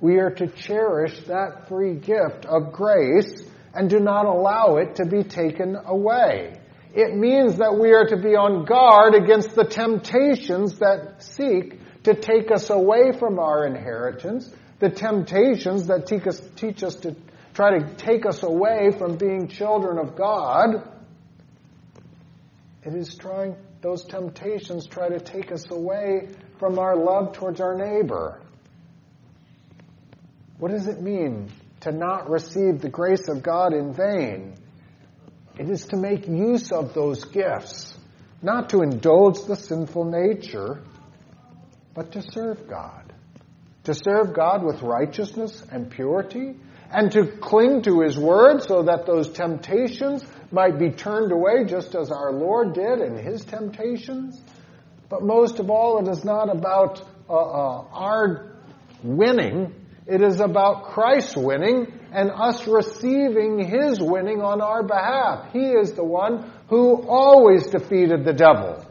We 0.00 0.18
are 0.18 0.30
to 0.30 0.46
cherish 0.46 1.24
that 1.26 1.68
free 1.68 1.94
gift 1.94 2.44
of 2.46 2.72
grace 2.72 3.42
and 3.74 3.90
do 3.90 4.00
not 4.00 4.26
allow 4.26 4.76
it 4.76 4.96
to 4.96 5.06
be 5.06 5.22
taken 5.22 5.76
away. 5.76 6.58
It 6.94 7.14
means 7.14 7.58
that 7.58 7.76
we 7.78 7.92
are 7.92 8.06
to 8.06 8.16
be 8.16 8.34
on 8.36 8.64
guard 8.64 9.14
against 9.14 9.54
the 9.54 9.64
temptations 9.64 10.78
that 10.78 11.22
seek 11.22 11.78
to 12.04 12.14
take 12.14 12.50
us 12.50 12.70
away 12.70 13.12
from 13.18 13.38
our 13.38 13.66
inheritance, 13.66 14.50
the 14.78 14.90
temptations 14.90 15.86
that 15.86 16.06
teach 16.06 16.26
us, 16.26 16.40
teach 16.56 16.82
us 16.82 16.96
to 16.96 17.16
try 17.54 17.78
to 17.78 17.94
take 17.94 18.26
us 18.26 18.42
away 18.42 18.90
from 18.96 19.16
being 19.16 19.48
children 19.48 19.98
of 19.98 20.16
God. 20.16 20.90
It 22.82 22.94
is 22.94 23.14
trying, 23.14 23.56
those 23.80 24.04
temptations 24.04 24.86
try 24.86 25.08
to 25.08 25.18
take 25.18 25.50
us 25.50 25.70
away 25.70 26.28
from 26.58 26.78
our 26.78 26.96
love 26.96 27.32
towards 27.32 27.60
our 27.60 27.74
neighbor. 27.76 28.42
What 30.58 30.70
does 30.70 30.86
it 30.86 31.00
mean 31.00 31.50
to 31.80 31.92
not 31.92 32.30
receive 32.30 32.80
the 32.80 32.88
grace 32.88 33.28
of 33.28 33.42
God 33.42 33.72
in 33.72 33.92
vain? 33.92 34.56
It 35.58 35.70
is 35.70 35.86
to 35.86 35.96
make 35.96 36.28
use 36.28 36.70
of 36.70 36.92
those 36.92 37.24
gifts, 37.24 37.96
not 38.42 38.70
to 38.70 38.82
indulge 38.82 39.44
the 39.46 39.56
sinful 39.56 40.04
nature, 40.04 40.82
but 41.94 42.12
to 42.12 42.22
serve 42.22 42.68
God. 42.68 43.05
To 43.86 43.94
serve 43.94 44.34
God 44.34 44.64
with 44.64 44.82
righteousness 44.82 45.62
and 45.70 45.88
purity, 45.88 46.56
and 46.90 47.12
to 47.12 47.24
cling 47.24 47.82
to 47.82 48.00
His 48.00 48.18
Word 48.18 48.64
so 48.64 48.82
that 48.82 49.06
those 49.06 49.28
temptations 49.28 50.24
might 50.50 50.76
be 50.76 50.90
turned 50.90 51.30
away 51.30 51.64
just 51.66 51.94
as 51.94 52.10
our 52.10 52.32
Lord 52.32 52.74
did 52.74 52.98
in 52.98 53.16
His 53.16 53.44
temptations. 53.44 54.42
But 55.08 55.22
most 55.22 55.60
of 55.60 55.70
all, 55.70 56.04
it 56.04 56.10
is 56.10 56.24
not 56.24 56.50
about 56.50 57.00
uh, 57.28 57.32
uh, 57.32 57.84
our 57.92 58.56
winning. 59.04 59.72
It 60.08 60.20
is 60.20 60.40
about 60.40 60.86
Christ's 60.86 61.36
winning 61.36 61.92
and 62.10 62.32
us 62.32 62.66
receiving 62.66 63.60
His 63.68 64.00
winning 64.00 64.42
on 64.42 64.60
our 64.60 64.82
behalf. 64.82 65.52
He 65.52 65.60
is 65.64 65.92
the 65.92 66.02
one 66.02 66.50
who 66.68 67.06
always 67.06 67.68
defeated 67.68 68.24
the 68.24 68.32
devil. 68.32 68.84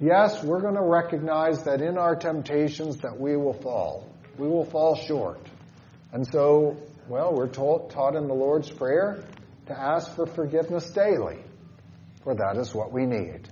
Yes, 0.00 0.42
we're 0.42 0.60
going 0.60 0.74
to 0.74 0.82
recognize 0.82 1.62
that 1.66 1.80
in 1.80 1.98
our 1.98 2.16
temptations 2.16 2.96
that 3.02 3.16
we 3.16 3.36
will 3.36 3.54
fall. 3.54 4.08
We 4.38 4.48
will 4.48 4.64
fall 4.64 4.96
short. 4.96 5.40
And 6.12 6.26
so, 6.26 6.76
well, 7.08 7.34
we're 7.34 7.48
taught, 7.48 7.90
taught 7.90 8.16
in 8.16 8.26
the 8.28 8.34
Lord's 8.34 8.70
Prayer 8.70 9.24
to 9.66 9.78
ask 9.78 10.14
for 10.14 10.26
forgiveness 10.26 10.90
daily, 10.90 11.38
for 12.22 12.34
that 12.34 12.56
is 12.56 12.74
what 12.74 12.92
we 12.92 13.06
need. 13.06 13.48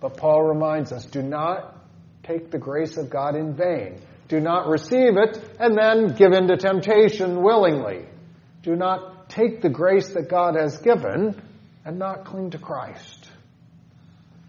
But 0.00 0.16
Paul 0.16 0.42
reminds 0.42 0.92
us, 0.92 1.04
do 1.06 1.22
not 1.22 1.76
take 2.22 2.50
the 2.50 2.58
grace 2.58 2.96
of 2.96 3.10
God 3.10 3.36
in 3.36 3.54
vain. 3.54 4.00
Do 4.28 4.40
not 4.40 4.66
receive 4.66 5.16
it 5.16 5.42
and 5.60 5.76
then 5.76 6.14
give 6.14 6.32
in 6.32 6.48
to 6.48 6.56
temptation 6.56 7.42
willingly. 7.42 8.06
Do 8.62 8.76
not 8.76 9.28
take 9.28 9.60
the 9.60 9.68
grace 9.68 10.10
that 10.10 10.28
God 10.28 10.56
has 10.56 10.78
given 10.78 11.40
and 11.84 11.98
not 11.98 12.24
cling 12.24 12.50
to 12.50 12.58
Christ. 12.58 13.28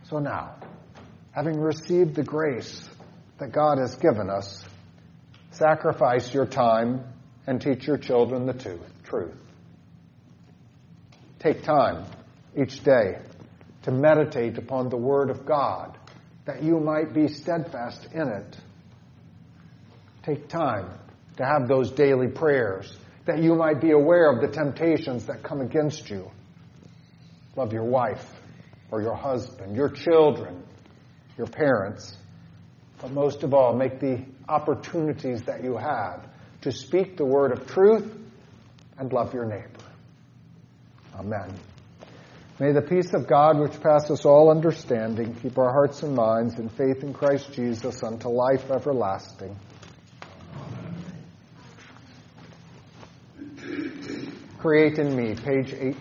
So 0.09 0.19
now, 0.19 0.55
having 1.31 1.59
received 1.59 2.15
the 2.15 2.23
grace 2.23 2.87
that 3.39 3.51
God 3.51 3.77
has 3.79 3.95
given 3.95 4.29
us, 4.29 4.63
sacrifice 5.53 6.33
your 6.33 6.45
time 6.45 7.03
and 7.47 7.61
teach 7.61 7.85
your 7.85 7.97
children 7.97 8.45
the 8.45 8.53
truth. 9.03 9.35
Take 11.39 11.63
time 11.63 12.05
each 12.55 12.83
day 12.83 13.19
to 13.83 13.91
meditate 13.91 14.57
upon 14.57 14.89
the 14.89 14.97
Word 14.97 15.29
of 15.29 15.45
God 15.45 15.97
that 16.45 16.63
you 16.63 16.79
might 16.79 17.13
be 17.13 17.27
steadfast 17.27 18.07
in 18.13 18.27
it. 18.27 18.57
Take 20.23 20.47
time 20.47 20.89
to 21.37 21.45
have 21.45 21.67
those 21.67 21.91
daily 21.91 22.27
prayers 22.27 22.95
that 23.25 23.41
you 23.41 23.55
might 23.55 23.81
be 23.81 23.91
aware 23.91 24.31
of 24.31 24.41
the 24.41 24.47
temptations 24.47 25.25
that 25.25 25.43
come 25.43 25.61
against 25.61 26.09
you. 26.09 26.29
Love 27.55 27.73
your 27.73 27.85
wife 27.85 28.25
or 28.91 29.01
your 29.01 29.15
husband, 29.15 29.75
your 29.75 29.89
children, 29.89 30.63
your 31.37 31.47
parents, 31.47 32.17
but 33.01 33.11
most 33.11 33.43
of 33.43 33.53
all, 33.53 33.75
make 33.75 33.99
the 33.99 34.23
opportunities 34.47 35.43
that 35.43 35.63
you 35.63 35.77
have 35.77 36.27
to 36.61 36.71
speak 36.71 37.17
the 37.17 37.25
word 37.25 37.51
of 37.51 37.67
truth 37.67 38.11
and 38.97 39.11
love 39.11 39.33
your 39.33 39.45
neighbor. 39.45 39.67
Amen. 41.15 41.53
May 42.59 42.71
the 42.71 42.81
peace 42.81 43.13
of 43.13 43.27
God, 43.27 43.59
which 43.59 43.79
passes 43.81 44.25
all 44.25 44.49
understanding, 44.49 45.35
keep 45.35 45.57
our 45.57 45.71
hearts 45.71 46.03
and 46.03 46.15
minds 46.15 46.59
in 46.59 46.69
faith 46.69 47.03
in 47.03 47.13
Christ 47.13 47.51
Jesus 47.53 48.03
unto 48.03 48.29
life 48.29 48.69
everlasting. 48.69 49.55
Create 54.59 54.97
in 54.97 55.15
me, 55.15 55.35
page 55.35 55.73
18. 55.73 55.97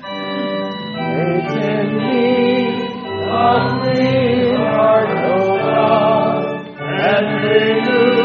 Create 0.00 1.64
in 1.64 1.98
me 1.98 2.36
clean 3.82 4.56
heart, 4.56 5.45
and 7.08 7.26
renew 7.44 8.15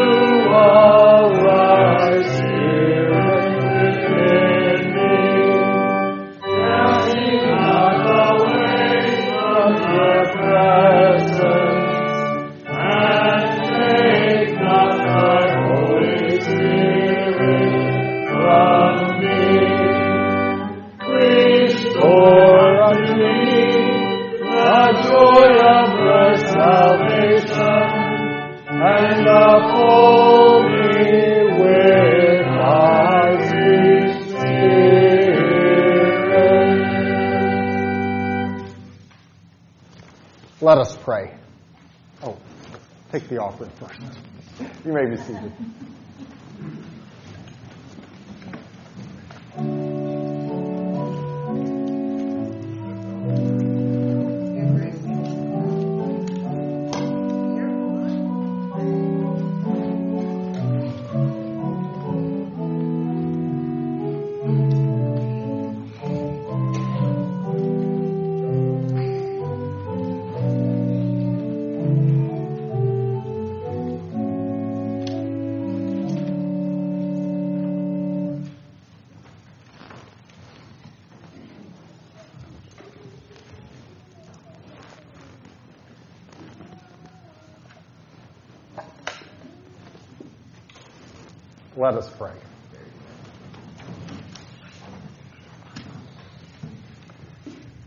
us 92.02 92.10
pray. 92.18 92.34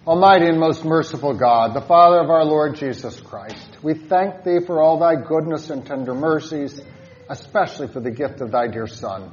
Almighty 0.07 0.47
and 0.47 0.61
most 0.61 0.85
merciful 0.85 1.35
God, 1.35 1.75
the 1.75 1.81
Father 1.81 2.21
of 2.21 2.31
our 2.31 2.45
Lord 2.45 2.77
Jesus 2.77 3.19
Christ, 3.21 3.79
we 3.83 3.95
thank 3.95 4.45
Thee 4.45 4.61
for 4.65 4.81
all 4.81 5.01
Thy 5.01 5.17
goodness 5.17 5.71
and 5.71 5.85
tender 5.85 6.15
mercies, 6.15 6.81
especially 7.29 7.89
for 7.89 8.01
the 8.01 8.11
gift 8.13 8.41
of 8.41 8.53
Thy 8.53 8.69
dear 8.69 8.87
Son, 8.87 9.33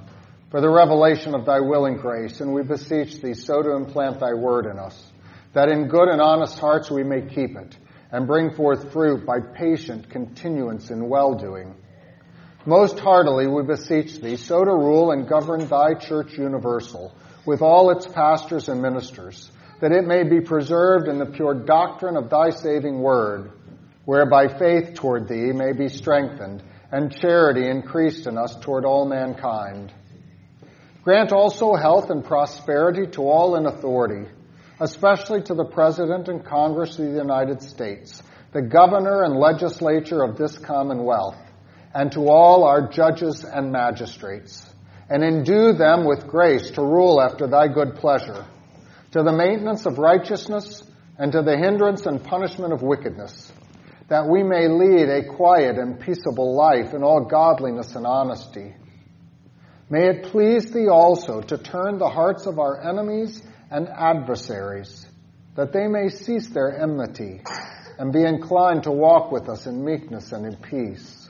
for 0.49 0.61
the 0.61 0.69
revelation 0.69 1.35
of 1.35 1.45
Thy 1.45 1.59
willing 1.59 1.97
grace, 1.97 2.39
and 2.39 2.53
we 2.53 2.63
beseech 2.63 3.21
Thee 3.21 3.35
so 3.35 3.61
to 3.61 3.75
implant 3.75 4.19
Thy 4.19 4.33
word 4.33 4.65
in 4.65 4.79
us, 4.79 5.11
that 5.53 5.69
in 5.69 5.89
good 5.89 6.07
and 6.07 6.21
honest 6.21 6.57
hearts 6.57 6.89
we 6.89 7.03
may 7.03 7.21
keep 7.21 7.55
it, 7.55 7.77
and 8.11 8.25
bring 8.25 8.55
forth 8.55 8.93
fruit 8.93 9.27
by 9.27 9.41
patient 9.41 10.09
continuance 10.09 10.89
in 10.89 11.07
well-doing. 11.07 11.75
Most 12.65 12.99
heartily 12.99 13.47
we 13.47 13.63
beseech 13.63 14.19
Thee 14.19 14.35
so 14.35 14.63
to 14.63 14.71
rule 14.71 15.11
and 15.11 15.27
govern 15.27 15.67
Thy 15.67 15.95
Church 15.95 16.37
universal, 16.37 17.11
with 17.43 17.63
all 17.63 17.89
its 17.89 18.05
pastors 18.05 18.69
and 18.69 18.79
ministers, 18.79 19.51
that 19.79 19.91
it 19.91 20.05
may 20.05 20.23
be 20.23 20.41
preserved 20.41 21.07
in 21.07 21.17
the 21.17 21.25
pure 21.25 21.55
doctrine 21.55 22.15
of 22.15 22.29
Thy 22.29 22.51
saving 22.51 22.99
word, 22.99 23.51
whereby 24.05 24.47
faith 24.47 24.93
toward 24.93 25.27
Thee 25.27 25.51
may 25.51 25.73
be 25.73 25.89
strengthened, 25.89 26.61
and 26.91 27.11
charity 27.11 27.67
increased 27.67 28.27
in 28.27 28.37
us 28.37 28.55
toward 28.57 28.85
all 28.85 29.07
mankind. 29.07 29.91
Grant 31.03 31.31
also 31.31 31.73
health 31.73 32.11
and 32.11 32.23
prosperity 32.23 33.07
to 33.13 33.23
all 33.23 33.55
in 33.55 33.65
authority, 33.65 34.29
especially 34.79 35.41
to 35.41 35.55
the 35.55 35.65
President 35.65 36.27
and 36.27 36.45
Congress 36.45 36.99
of 36.99 37.05
the 37.05 37.17
United 37.17 37.63
States, 37.63 38.21
the 38.51 38.61
Governor 38.61 39.23
and 39.23 39.35
Legislature 39.35 40.21
of 40.21 40.37
this 40.37 40.59
Commonwealth, 40.59 41.37
and 41.93 42.11
to 42.13 42.29
all 42.29 42.63
our 42.63 42.87
judges 42.87 43.43
and 43.43 43.71
magistrates, 43.71 44.65
and 45.09 45.23
endue 45.23 45.73
them 45.73 46.05
with 46.05 46.27
grace 46.27 46.71
to 46.71 46.81
rule 46.81 47.21
after 47.21 47.47
thy 47.47 47.67
good 47.67 47.95
pleasure, 47.95 48.45
to 49.11 49.23
the 49.23 49.33
maintenance 49.33 49.85
of 49.85 49.97
righteousness, 49.97 50.83
and 51.17 51.33
to 51.33 51.41
the 51.41 51.57
hindrance 51.57 52.05
and 52.05 52.23
punishment 52.23 52.71
of 52.71 52.81
wickedness, 52.81 53.51
that 54.07 54.27
we 54.27 54.41
may 54.41 54.67
lead 54.67 55.09
a 55.09 55.35
quiet 55.35 55.77
and 55.77 55.99
peaceable 55.99 56.55
life 56.55 56.93
in 56.93 57.03
all 57.03 57.25
godliness 57.25 57.95
and 57.95 58.05
honesty. 58.05 58.73
May 59.89 60.07
it 60.07 60.23
please 60.31 60.71
thee 60.71 60.87
also 60.87 61.41
to 61.41 61.57
turn 61.57 61.97
the 61.97 62.09
hearts 62.09 62.45
of 62.45 62.59
our 62.59 62.81
enemies 62.81 63.43
and 63.69 63.89
adversaries, 63.89 65.05
that 65.55 65.73
they 65.73 65.87
may 65.87 66.07
cease 66.07 66.47
their 66.47 66.81
enmity, 66.81 67.41
and 67.99 68.13
be 68.13 68.23
inclined 68.23 68.83
to 68.83 68.91
walk 68.91 69.31
with 69.31 69.49
us 69.49 69.67
in 69.67 69.83
meekness 69.83 70.31
and 70.31 70.45
in 70.45 70.55
peace 70.55 71.20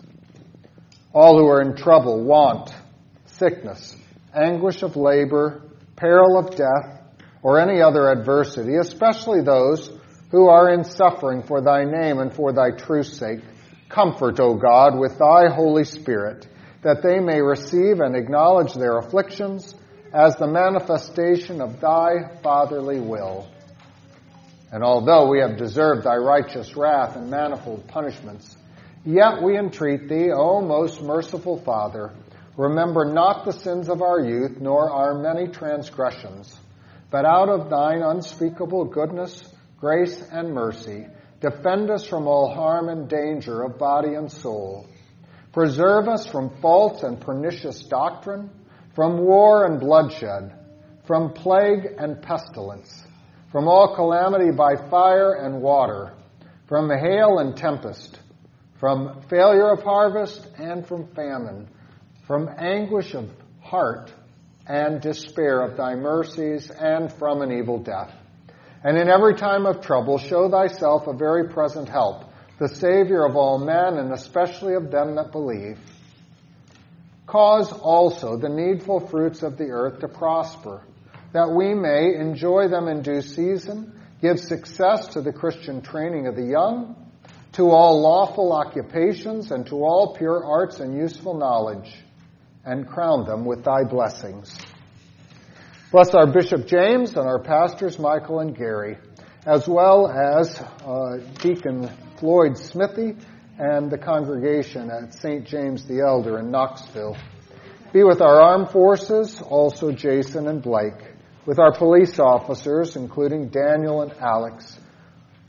all 1.14 1.38
who 1.38 1.48
are 1.48 1.62
in 1.62 1.76
trouble, 1.76 2.24
want, 2.24 2.74
sickness, 3.26 3.96
anguish 4.34 4.82
of 4.82 4.96
labor, 4.96 5.62
peril 5.96 6.38
of 6.38 6.56
death, 6.56 7.02
or 7.44 7.60
any 7.60 7.82
other 7.82 8.10
adversity, 8.10 8.76
especially 8.76 9.42
those 9.42 9.92
who 10.32 10.48
are 10.48 10.72
in 10.74 10.84
suffering 10.84 11.44
for 11.44 11.62
thy 11.62 11.84
name 11.84 12.20
and 12.20 12.34
for 12.34 12.54
thy 12.54 12.72
truth's 12.72 13.18
sake. 13.18 13.40
Comfort, 13.90 14.40
O 14.40 14.56
God, 14.56 14.98
with 14.98 15.18
thy 15.18 15.54
Holy 15.54 15.84
Spirit, 15.84 16.48
that 16.82 17.04
they 17.04 17.20
may 17.20 17.42
receive 17.42 18.00
and 18.00 18.16
acknowledge 18.16 18.74
their 18.74 18.98
afflictions 18.98 19.76
as 20.14 20.36
the 20.38 20.48
manifestation 20.48 21.62
of 21.62 21.82
thy 21.82 22.38
fatherly 22.42 23.02
will. 23.02 23.50
And 24.72 24.84
although 24.84 25.28
we 25.28 25.40
have 25.40 25.58
deserved 25.58 26.06
thy 26.06 26.16
righteous 26.16 26.78
wrath 26.78 27.18
and 27.18 27.30
manifold 27.30 27.88
punishments, 27.88 28.56
yet 29.06 29.42
we 29.42 29.58
entreat 29.58 30.08
thee, 30.08 30.32
O 30.32 30.62
most 30.62 31.02
merciful 31.02 31.58
Father, 31.58 32.12
remember 32.58 33.06
not 33.06 33.46
the 33.46 33.54
sins 33.54 33.90
of 33.90 34.02
our 34.02 34.20
youth, 34.20 34.60
nor 34.60 34.92
our 34.92 35.14
many 35.16 35.48
transgressions, 35.48 36.58
but 37.10 37.26
out 37.26 37.50
of 37.50 37.70
thine 37.70 38.02
unspeakable 38.02 38.86
goodness, 38.86 39.44
grace, 39.80 40.22
and 40.32 40.54
mercy, 40.54 41.08
defend 41.40 41.90
us 41.90 42.06
from 42.06 42.28
all 42.28 42.54
harm 42.54 42.90
and 42.90 43.10
danger 43.10 43.64
of 43.64 43.78
body 43.80 44.14
and 44.14 44.32
soul. 44.32 44.88
Preserve 45.54 46.08
us 46.08 46.26
from 46.26 46.50
false 46.62 47.04
and 47.04 47.20
pernicious 47.20 47.84
doctrine, 47.84 48.50
from 48.96 49.18
war 49.18 49.66
and 49.66 49.80
bloodshed, 49.80 50.54
from 51.06 51.34
plague 51.34 51.88
and 51.98 52.22
pestilence 52.22 53.04
from 53.52 53.68
all 53.68 53.96
calamity 53.96 54.52
by 54.52 54.76
fire 54.90 55.34
and 55.34 55.62
water, 55.62 56.14
from 56.68 56.90
hail 56.90 57.40
and 57.40 57.58
tempest, 57.58 58.18
from 58.82 59.22
failure 59.30 59.70
of 59.70 59.84
harvest 59.84 60.48
and 60.58 60.88
from 60.88 61.08
famine, 61.14 61.70
from 62.26 62.50
anguish 62.58 63.14
of 63.14 63.30
heart 63.62 64.12
and 64.66 65.00
despair 65.02 65.62
of 65.62 65.78
thy 65.78 65.94
mercies, 65.94 66.72
and 66.72 67.14
from 67.14 67.44
an 67.44 67.52
evil 67.52 67.78
death. 67.78 68.12
And 68.84 68.98
in 68.98 69.08
every 69.08 69.36
time 69.36 69.68
of 69.68 69.82
trouble, 69.82 70.18
show 70.18 70.50
thyself 70.50 71.06
a 71.06 71.14
very 71.14 71.50
present 71.50 71.90
help, 71.90 72.24
the 72.58 72.70
Savior 72.70 73.24
of 73.24 73.36
all 73.36 73.60
men, 73.60 73.98
and 74.00 74.12
especially 74.14 74.74
of 74.74 74.90
them 74.90 75.16
that 75.16 75.32
believe. 75.32 75.78
Cause 77.28 77.72
also 77.72 78.36
the 78.36 78.50
needful 78.50 79.08
fruits 79.08 79.44
of 79.44 79.58
the 79.58 79.70
earth 79.70 80.00
to 80.00 80.08
prosper 80.08 80.82
that 81.34 81.52
we 81.52 81.76
may 81.76 82.16
enjoy 82.16 82.68
them 82.68 82.88
in 82.88 83.04
due 83.04 83.22
season, 83.22 83.94
give 84.22 84.40
success 84.40 85.08
to 85.10 85.22
the 85.22 85.32
Christian 85.32 85.82
training 85.82 86.26
of 86.26 86.36
the 86.36 86.46
young, 86.46 86.96
to 87.54 87.70
all 87.70 88.02
lawful 88.02 88.54
occupations, 88.54 89.52
and 89.52 89.66
to 89.68 89.76
all 89.76 90.16
pure 90.18 90.46
arts 90.46 90.80
and 90.80 90.96
useful 90.96 91.38
knowledge, 91.38 91.94
and 92.64 92.88
crown 92.88 93.26
them 93.26 93.46
with 93.46 93.64
thy 93.64 93.84
blessings. 93.84 94.58
Bless 95.92 96.14
our 96.14 96.32
Bishop 96.32 96.68
James 96.68 97.12
and 97.12 97.28
our 97.28 97.40
pastors 97.40 98.00
Michael 98.00 98.40
and 98.40 98.56
Gary, 98.56 98.98
as 99.46 99.68
well 99.68 100.08
as 100.10 100.58
uh, 100.86 101.18
Deacon 101.42 101.90
Floyd 102.18 102.58
Smithy 102.58 103.16
and 103.60 103.92
the 103.92 103.98
congregation 103.98 104.90
at 104.90 105.14
St. 105.14 105.46
James 105.46 105.86
the 105.86 106.00
Elder 106.00 106.40
in 106.40 106.50
Knoxville. 106.50 107.18
Be 107.92 108.04
with 108.04 108.22
our 108.22 108.42
armed 108.42 108.70
forces, 108.70 109.42
also 109.42 109.92
Jason 109.92 110.48
and 110.48 110.62
Blake 110.62 111.12
with 111.46 111.60
our 111.60 111.74
police 111.74 112.20
officers, 112.20 112.96
including 112.96 113.50
Daniel 113.50 114.02
and 114.02 114.14
Alex. 114.14 114.80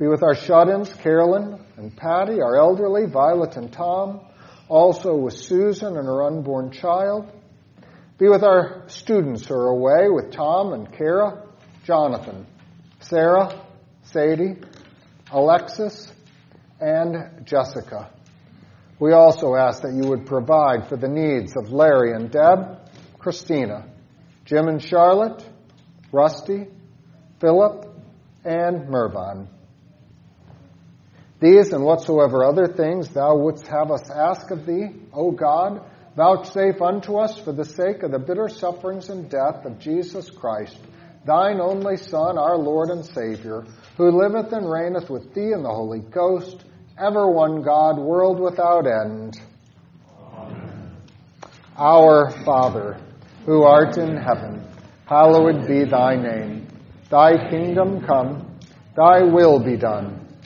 Be 0.03 0.09
with 0.09 0.24
our 0.24 0.34
shut-ins, 0.34 0.92
Carolyn 0.94 1.64
and 1.76 1.96
Patty, 1.96 2.40
our 2.42 2.57
elderly, 2.57 3.07
Violet 3.07 3.57
and 3.57 3.72
Tom, 3.72 4.20
also 4.68 5.14
with 5.14 5.34
Susan 5.34 5.96
and 5.96 6.09
her 6.09 6.24
unborn 6.24 6.72
child. 6.72 7.30
Be 8.18 8.26
with 8.26 8.42
our 8.42 8.82
students 8.88 9.46
who 9.46 9.55
are 9.55 9.68
away 9.68 10.09
with 10.09 10.32
Tom 10.32 10.72
and 10.72 10.92
Kara, 10.92 11.44
Jonathan, 11.84 12.48
Sarah, 12.98 13.64
Sadie, 14.03 14.57
Alexis, 15.30 16.12
and 16.80 17.46
Jessica. 17.46 18.11
We 18.98 19.12
also 19.12 19.55
ask 19.55 19.82
that 19.82 19.94
you 19.94 20.11
would 20.11 20.26
provide 20.26 20.88
for 20.88 20.96
the 20.96 21.07
needs 21.07 21.57
of 21.57 21.70
Larry 21.70 22.12
and 22.12 22.28
Deb, 22.28 22.90
Christina, 23.20 23.86
Jim 24.46 24.66
and 24.66 24.82
Charlotte, 24.82 25.48
Rusty, 26.11 26.66
Philip, 27.38 27.86
and 28.44 28.88
Mervyn. 28.88 29.46
These 31.43 31.72
and 31.72 31.82
whatsoever 31.82 32.45
other 32.45 32.68
things 32.68 33.09
thou 33.09 33.36
wouldst 33.36 33.66
have 33.66 33.90
us 33.90 34.09
ask 34.09 34.53
of 34.53 34.64
thee, 34.64 34.90
O 35.12 35.32
God, 35.32 35.84
vouchsafe 36.16 36.80
unto 36.80 37.16
us 37.16 37.36
for 37.36 37.53
the 37.53 37.64
sake 37.64 38.05
of 38.05 38.12
the 38.12 38.20
bitter 38.20 38.49
sufferings 38.49 39.09
and 39.09 39.28
death 39.28 39.64
of 39.64 39.80
Jesus 39.80 40.30
Christ, 40.30 40.78
thine 41.26 41.61
only 41.61 41.97
Son, 41.97 42.38
our 42.38 42.57
Lord 42.57 42.90
and 42.90 43.05
Savior, 43.05 43.64
who 43.97 44.22
liveth 44.22 44.53
and 44.53 44.70
reigneth 44.70 45.11
with 45.11 45.34
thee 45.34 45.51
in 45.53 45.64
the 45.64 45.68
Holy 45.68 45.99
Ghost, 45.99 46.64
ever 46.97 47.28
one 47.28 47.62
God, 47.62 47.99
world 47.99 48.38
without 48.38 48.86
end. 48.86 49.36
Amen. 50.32 50.97
Our 51.76 52.30
Father, 52.45 53.01
who 53.47 53.64
art 53.64 53.99
in 53.99 54.16
heaven, 54.16 54.64
hallowed 55.07 55.66
be 55.66 55.86
thy 55.86 56.14
name. 56.14 56.68
Thy 57.11 57.51
kingdom 57.51 58.07
come, 58.07 58.61
thy 58.95 59.22
will 59.24 59.59
be 59.59 59.76
done, 59.76 60.22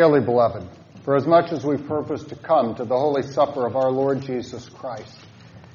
Dearly 0.00 0.22
beloved, 0.22 0.66
for 1.04 1.14
as 1.14 1.26
much 1.26 1.52
as 1.52 1.62
we 1.62 1.76
purpose 1.76 2.22
to 2.22 2.34
come 2.34 2.74
to 2.76 2.86
the 2.86 2.96
holy 2.96 3.20
supper 3.20 3.66
of 3.66 3.76
our 3.76 3.90
Lord 3.90 4.22
Jesus 4.22 4.66
Christ, 4.66 5.14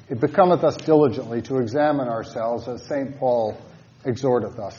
it 0.08 0.18
becometh 0.18 0.64
us 0.64 0.76
diligently 0.76 1.42
to 1.42 1.58
examine 1.58 2.08
ourselves 2.08 2.66
as 2.66 2.82
St. 2.86 3.20
Paul 3.20 3.56
exhorteth 4.04 4.58
us. 4.58 4.76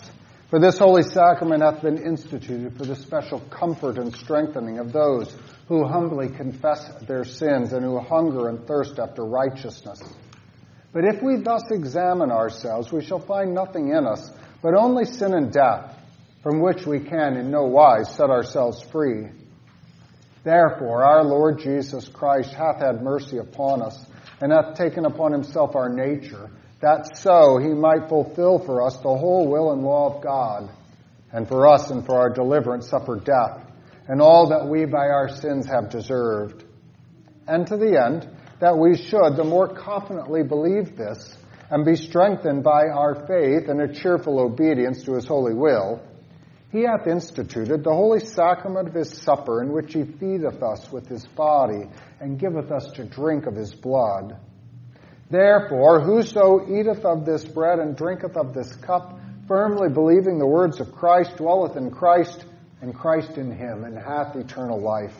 For 0.49 0.59
this 0.59 0.77
holy 0.77 1.03
sacrament 1.03 1.63
hath 1.63 1.81
been 1.81 1.97
instituted 1.97 2.75
for 2.75 2.83
the 2.83 2.97
special 2.97 3.39
comfort 3.39 3.97
and 3.97 4.13
strengthening 4.13 4.79
of 4.79 4.91
those 4.91 5.33
who 5.69 5.87
humbly 5.87 6.27
confess 6.27 6.85
their 7.03 7.23
sins 7.23 7.71
and 7.71 7.85
who 7.85 7.97
hunger 8.01 8.49
and 8.49 8.67
thirst 8.67 8.99
after 8.99 9.23
righteousness. 9.23 10.01
But 10.91 11.05
if 11.05 11.23
we 11.23 11.37
thus 11.37 11.71
examine 11.71 12.31
ourselves, 12.31 12.91
we 12.91 13.01
shall 13.01 13.21
find 13.21 13.53
nothing 13.53 13.93
in 13.95 14.05
us 14.07 14.29
but 14.61 14.73
only 14.73 15.05
sin 15.05 15.33
and 15.33 15.53
death, 15.53 15.93
from 16.43 16.61
which 16.61 16.85
we 16.85 16.99
can 16.99 17.37
in 17.37 17.49
no 17.49 17.63
wise 17.63 18.13
set 18.13 18.29
ourselves 18.29 18.81
free. 18.81 19.27
Therefore, 20.47 21.03
our 21.03 21.25
Lord 21.25 21.59
Jesus 21.59 22.07
Christ 22.07 22.53
hath 22.53 22.79
had 22.79 23.01
mercy 23.01 23.37
upon 23.37 23.81
us, 23.81 24.05
and 24.39 24.49
hath 24.49 24.75
taken 24.75 25.03
upon 25.03 25.33
himself 25.33 25.75
our 25.75 25.89
nature, 25.89 26.49
that 26.79 27.17
so 27.17 27.57
he 27.57 27.73
might 27.73 28.07
fulfill 28.07 28.57
for 28.57 28.81
us 28.81 28.95
the 28.95 29.09
whole 29.09 29.49
will 29.51 29.73
and 29.73 29.83
law 29.83 30.15
of 30.15 30.23
God, 30.23 30.69
and 31.33 31.49
for 31.49 31.67
us 31.67 31.89
and 31.89 32.05
for 32.05 32.15
our 32.17 32.29
deliverance 32.29 32.87
suffer 32.87 33.17
death, 33.17 33.69
and 34.07 34.21
all 34.21 34.47
that 34.47 34.65
we 34.65 34.85
by 34.85 35.07
our 35.09 35.27
sins 35.27 35.65
have 35.65 35.89
deserved. 35.89 36.63
And 37.45 37.67
to 37.67 37.75
the 37.75 38.01
end, 38.01 38.29
that 38.61 38.77
we 38.77 38.95
should 38.95 39.35
the 39.35 39.43
more 39.43 39.67
confidently 39.67 40.43
believe 40.43 40.95
this, 40.95 41.37
and 41.69 41.83
be 41.83 41.97
strengthened 41.97 42.63
by 42.63 42.83
our 42.85 43.27
faith 43.27 43.67
and 43.67 43.81
a 43.81 43.93
cheerful 43.93 44.39
obedience 44.39 45.03
to 45.03 45.15
his 45.15 45.27
holy 45.27 45.53
will, 45.53 46.01
he 46.71 46.81
hath 46.81 47.07
instituted 47.07 47.83
the 47.83 47.93
holy 47.93 48.19
sacrament 48.19 48.89
of 48.89 48.93
his 48.93 49.09
supper, 49.09 49.61
in 49.61 49.71
which 49.71 49.93
he 49.93 50.03
feedeth 50.03 50.61
us 50.61 50.91
with 50.91 51.07
his 51.07 51.25
body, 51.25 51.87
and 52.19 52.39
giveth 52.39 52.71
us 52.71 52.91
to 52.95 53.05
drink 53.05 53.45
of 53.45 53.55
his 53.55 53.73
blood. 53.73 54.37
Therefore, 55.29 56.01
whoso 56.01 56.67
eateth 56.67 57.05
of 57.05 57.25
this 57.25 57.45
bread 57.45 57.79
and 57.79 57.95
drinketh 57.95 58.35
of 58.35 58.53
this 58.53 58.73
cup, 58.75 59.19
firmly 59.47 59.89
believing 59.89 60.39
the 60.39 60.47
words 60.47 60.81
of 60.81 60.91
Christ, 60.91 61.37
dwelleth 61.37 61.77
in 61.77 61.89
Christ, 61.89 62.45
and 62.81 62.93
Christ 62.93 63.37
in 63.37 63.51
him, 63.51 63.85
and 63.85 63.97
hath 63.97 64.35
eternal 64.35 64.79
life. 64.79 65.15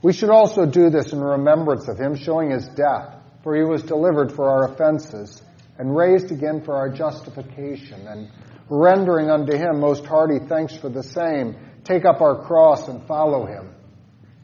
We 0.00 0.12
should 0.12 0.30
also 0.30 0.64
do 0.64 0.90
this 0.90 1.12
in 1.12 1.20
remembrance 1.20 1.88
of 1.88 1.98
him, 1.98 2.16
showing 2.16 2.50
his 2.50 2.66
death, 2.68 3.14
for 3.42 3.56
he 3.56 3.62
was 3.62 3.82
delivered 3.82 4.32
for 4.32 4.48
our 4.48 4.72
offenses, 4.72 5.42
and 5.78 5.96
raised 5.96 6.30
again 6.30 6.62
for 6.62 6.74
our 6.76 6.88
justification, 6.88 8.06
and 8.06 8.28
rendering 8.68 9.30
unto 9.30 9.52
him 9.52 9.80
most 9.80 10.04
hearty 10.04 10.38
thanks 10.48 10.76
for 10.76 10.88
the 10.88 11.02
same, 11.02 11.56
take 11.84 12.04
up 12.04 12.20
our 12.20 12.44
cross 12.44 12.88
and 12.88 13.06
follow 13.06 13.46
him. 13.46 13.74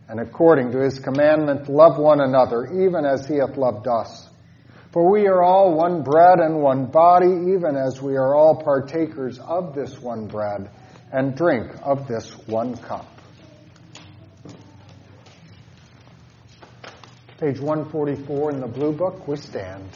And 0.08 0.20
according 0.20 0.72
to 0.72 0.78
his 0.80 0.98
commandment, 0.98 1.68
love 1.68 1.98
one 1.98 2.20
another, 2.20 2.66
even 2.84 3.04
as 3.04 3.26
he 3.26 3.36
hath 3.36 3.56
loved 3.56 3.86
us. 3.86 4.28
For 4.92 5.10
we 5.10 5.26
are 5.26 5.42
all 5.42 5.74
one 5.74 6.02
bread 6.02 6.40
and 6.40 6.62
one 6.62 6.86
body, 6.86 7.52
even 7.54 7.76
as 7.76 8.00
we 8.00 8.16
are 8.16 8.34
all 8.34 8.62
partakers 8.62 9.38
of 9.38 9.74
this 9.74 9.98
one 10.00 10.26
bread, 10.26 10.70
and 11.12 11.36
drink 11.36 11.72
of 11.82 12.08
this 12.08 12.30
one 12.46 12.76
cup. 12.76 13.06
Page 17.38 17.60
144 17.60 18.50
in 18.50 18.60
the 18.60 18.66
Blue 18.66 18.92
Book, 18.92 19.28
we 19.28 19.36
stand. 19.36 19.90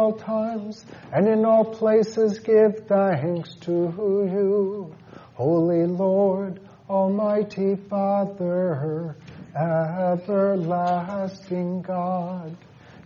All 0.00 0.12
times 0.14 0.82
and 1.12 1.28
in 1.28 1.44
all 1.44 1.64
places 1.64 2.38
give 2.38 2.86
thanks 2.88 3.54
to 3.56 3.92
you, 4.32 4.94
Holy 5.34 5.84
Lord, 5.84 6.58
Almighty 6.88 7.76
Father, 7.76 9.14
everlasting 9.54 11.02
God. 11.82 12.56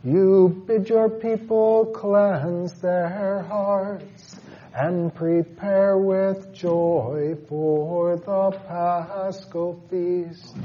You 0.05 0.63
bid 0.69 0.89
your 0.89 1.11
people 1.11 1.87
cleanse 1.87 2.81
their 2.81 3.43
hearts 3.43 4.37
and 4.73 5.13
prepare 5.13 5.99
with 5.99 6.55
joy 6.55 7.35
for 7.49 8.17
the 8.17 8.57
Paschal 8.69 9.83
feast. 9.91 10.57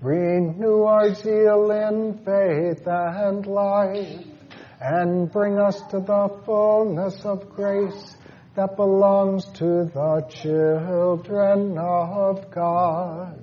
Renew 0.00 0.82
our 0.82 1.12
zeal 1.14 1.70
in 1.70 2.18
faith 2.24 2.86
and 2.86 3.44
life, 3.46 4.33
and 4.80 5.30
bring 5.30 5.58
us 5.58 5.80
to 5.90 6.00
the 6.00 6.28
fullness 6.44 7.24
of 7.24 7.48
grace 7.50 8.16
that 8.54 8.76
belongs 8.76 9.46
to 9.54 9.84
the 9.84 10.26
children 10.28 11.76
of 11.78 12.50
God. 12.50 13.42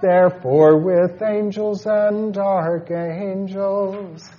Therefore, 0.00 0.78
with 0.78 1.20
angels 1.22 1.86
and 1.86 2.36
archangels, 2.38 4.30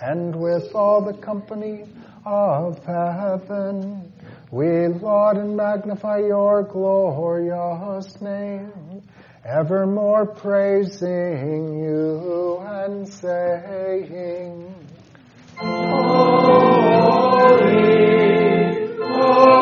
and 0.00 0.34
with 0.34 0.74
all 0.74 1.02
the 1.02 1.12
company 1.12 1.84
of 2.24 2.84
heaven, 2.84 4.12
we 4.50 4.88
laud 4.88 5.36
and 5.36 5.56
magnify 5.56 6.18
your 6.18 6.62
glorious 6.62 8.20
name, 8.20 9.02
evermore 9.44 10.26
praising 10.26 11.78
you 11.78 12.58
and 12.66 13.08
saying, 13.08 14.81
Holy, 15.62 15.70
holy, 18.98 19.61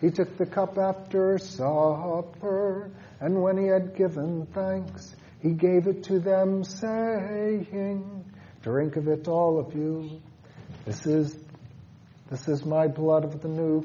he 0.00 0.10
took 0.10 0.36
the 0.38 0.46
cup 0.46 0.78
after 0.78 1.38
supper, 1.38 2.90
and 3.20 3.42
when 3.42 3.58
he 3.58 3.66
had 3.66 3.94
given 3.94 4.46
thanks, 4.46 5.14
he 5.42 5.50
gave 5.50 5.86
it 5.86 6.04
to 6.04 6.18
them, 6.20 6.64
saying, 6.64 8.24
Drink 8.62 8.96
of 8.96 9.08
it, 9.08 9.28
all 9.28 9.58
of 9.58 9.74
you. 9.74 10.20
This 10.84 11.06
is, 11.06 11.36
this 12.30 12.48
is 12.48 12.64
my 12.64 12.86
blood 12.88 13.24
of 13.24 13.40
the 13.40 13.48
new. 13.48 13.82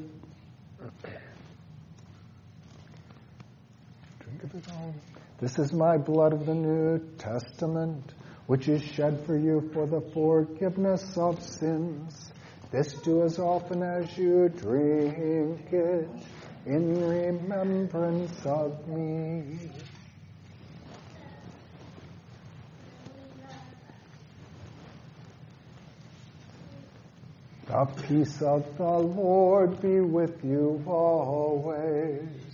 Drink 4.19 4.43
of 4.43 4.55
it 4.55 4.67
all. 4.71 4.95
This 5.39 5.59
is 5.59 5.73
my 5.73 5.97
blood 5.97 6.31
of 6.31 6.45
the 6.45 6.55
New 6.55 6.99
Testament, 7.17 8.13
which 8.47 8.69
is 8.69 8.81
shed 8.81 9.25
for 9.25 9.37
you 9.37 9.69
for 9.73 9.85
the 9.85 9.99
forgiveness 10.13 11.17
of 11.17 11.43
sins. 11.43 12.31
This 12.71 12.93
do 12.93 13.23
as 13.23 13.39
often 13.39 13.83
as 13.83 14.17
you 14.17 14.49
drink 14.49 15.71
it 15.71 16.09
in 16.65 16.99
remembrance 16.99 18.45
of 18.45 18.87
me. 18.87 19.59
The 27.67 27.85
peace 28.07 28.41
of 28.41 28.77
the 28.77 28.83
Lord 28.83 29.81
be 29.81 29.99
with 29.99 30.43
you 30.43 30.83
always. 30.85 32.44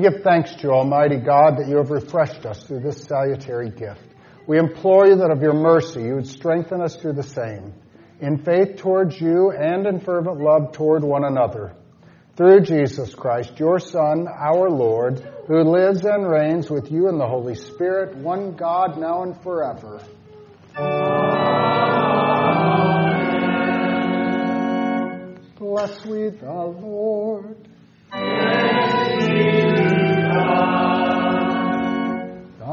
We 0.00 0.08
give 0.08 0.22
thanks 0.22 0.54
to 0.62 0.70
Almighty 0.70 1.18
God, 1.18 1.58
that 1.58 1.68
you 1.68 1.76
have 1.76 1.90
refreshed 1.90 2.46
us 2.46 2.62
through 2.62 2.80
this 2.80 3.02
salutary 3.02 3.68
gift. 3.68 4.00
We 4.46 4.58
implore 4.58 5.06
you 5.06 5.16
that 5.16 5.30
of 5.30 5.42
your 5.42 5.52
mercy 5.52 6.00
you 6.04 6.14
would 6.14 6.26
strengthen 6.26 6.80
us 6.80 6.96
through 6.96 7.12
the 7.12 7.22
same, 7.22 7.74
in 8.18 8.38
faith 8.38 8.78
towards 8.78 9.20
you 9.20 9.50
and 9.50 9.86
in 9.86 10.00
fervent 10.00 10.40
love 10.40 10.72
toward 10.72 11.04
one 11.04 11.26
another. 11.26 11.74
Through 12.34 12.62
Jesus 12.62 13.14
Christ, 13.14 13.58
your 13.58 13.78
Son, 13.78 14.26
our 14.26 14.70
Lord, 14.70 15.20
who 15.46 15.64
lives 15.64 16.02
and 16.06 16.26
reigns 16.26 16.70
with 16.70 16.90
you 16.90 17.10
in 17.10 17.18
the 17.18 17.26
Holy 17.26 17.54
Spirit, 17.54 18.16
one 18.16 18.56
God, 18.56 18.96
now 18.96 19.22
and 19.22 19.38
forever. 19.42 20.00
Bless 25.58 26.06
we 26.06 26.30
the 26.30 26.50
Lord. 26.50 27.68
The 28.12 29.59